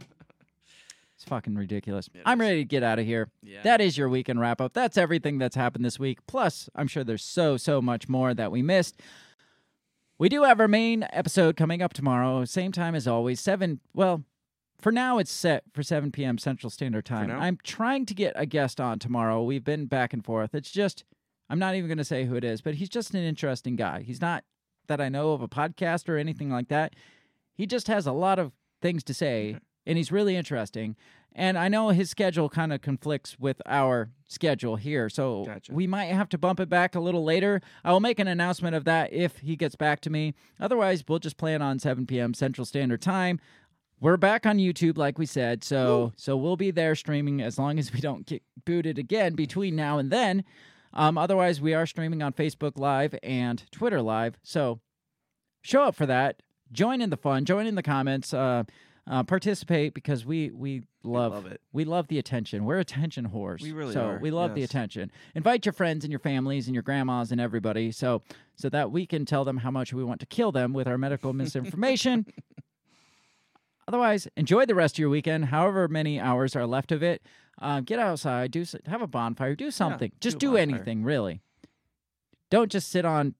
[1.15, 2.09] it's fucking ridiculous.
[2.25, 3.31] I'm ready to get out of here.
[3.43, 3.63] Yeah.
[3.63, 4.73] That is your weekend wrap up.
[4.73, 6.19] That's everything that's happened this week.
[6.27, 9.01] Plus, I'm sure there's so so much more that we missed.
[10.19, 13.41] We do have our main episode coming up tomorrow, same time as always.
[13.41, 13.81] Seven.
[13.95, 14.25] Well,
[14.81, 16.39] for now it's set for 7 p.m.
[16.39, 17.31] Central Standard Time.
[17.31, 19.43] I'm trying to get a guest on tomorrow.
[19.43, 20.55] We've been back and forth.
[20.55, 21.05] It's just
[21.49, 24.03] I'm not even going to say who it is, but he's just an interesting guy.
[24.03, 24.45] He's not
[24.87, 26.95] that I know of a podcast or anything like that.
[27.53, 30.97] He just has a lot of things to say, and he's really interesting.
[31.33, 35.73] And I know his schedule kind of conflicts with our schedule here, so Gotcha.
[35.73, 37.61] we might have to bump it back a little later.
[37.85, 40.35] I will make an announcement of that if he gets back to me.
[40.59, 42.35] Otherwise, we'll just plan on 7 p.m.
[42.35, 43.39] Central Standard Time.
[44.03, 47.79] We're back on YouTube, like we said, so so we'll be there streaming as long
[47.79, 50.45] as we don't get booted again between now and then.
[50.95, 54.39] Um, otherwise, we are streaming on Facebook Live and Twitter Live.
[54.43, 54.81] So
[55.61, 56.43] show up for that.
[56.73, 57.45] Join in the fun.
[57.45, 58.33] Join in the comments.
[58.33, 58.65] Uh,
[59.07, 61.61] uh, participate because we we love, love it.
[61.73, 62.65] We love the attention.
[62.65, 63.61] We're attention whores.
[63.61, 65.11] We really so are, we love the attention.
[65.35, 67.93] Invite your friends and your families and your grandmas and everybody.
[67.93, 68.23] So
[68.55, 70.97] so that we can tell them how much we want to kill them with our
[70.97, 72.25] medical misinformation.
[73.91, 77.23] Otherwise, enjoy the rest of your weekend, however many hours are left of it.
[77.61, 80.13] Uh, get outside, do have a bonfire, do something.
[80.21, 81.41] just do do anything, really.
[82.51, 83.35] Don't just sit on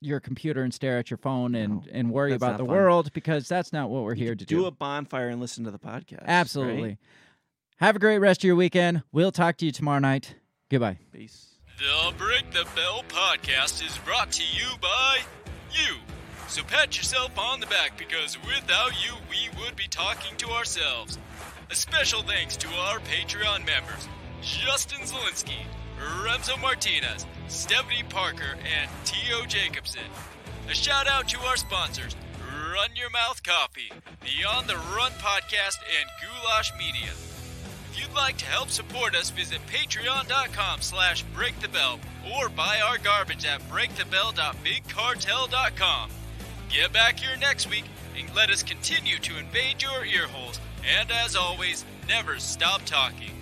[0.00, 2.72] your computer and stare at your phone and, No, and worry about the fun.
[2.72, 4.66] world because that's not what we're You here to do do.
[4.66, 6.20] a bonfire and listen to the podcast.
[6.20, 6.28] right?
[6.28, 6.98] Absolutely.
[7.78, 9.02] Have a great rest of your weekend.
[9.10, 10.36] We'll talk to you tomorrow night.
[10.70, 10.98] Goodbye.
[11.12, 11.48] Peace.
[11.78, 15.18] The Break the Bell podcast is brought to you by
[15.72, 15.96] you.
[16.48, 21.18] So pat yourself on the back because without you, we would be talking to ourselves.
[21.70, 24.08] A special thanks to our Patreon members
[24.40, 25.66] Justin Zielinski,
[26.22, 29.44] Remzo Martinez, Stephanie Parker, and T.O.
[29.44, 30.00] Jacobson.
[30.70, 32.16] A shout out to our sponsors
[32.72, 33.92] Run Your Mouth Coffee,
[34.22, 37.10] the On the Run podcast, and Goulash Media.
[37.92, 41.98] If you'd like to help support us, visit patreon.com slash breakthebell
[42.38, 46.10] or buy our garbage at breakthebell.bigcartel.com.
[46.68, 47.84] Get back here next week
[48.18, 50.60] and let us continue to invade your earholes.
[50.98, 53.37] And as always, never stop talking.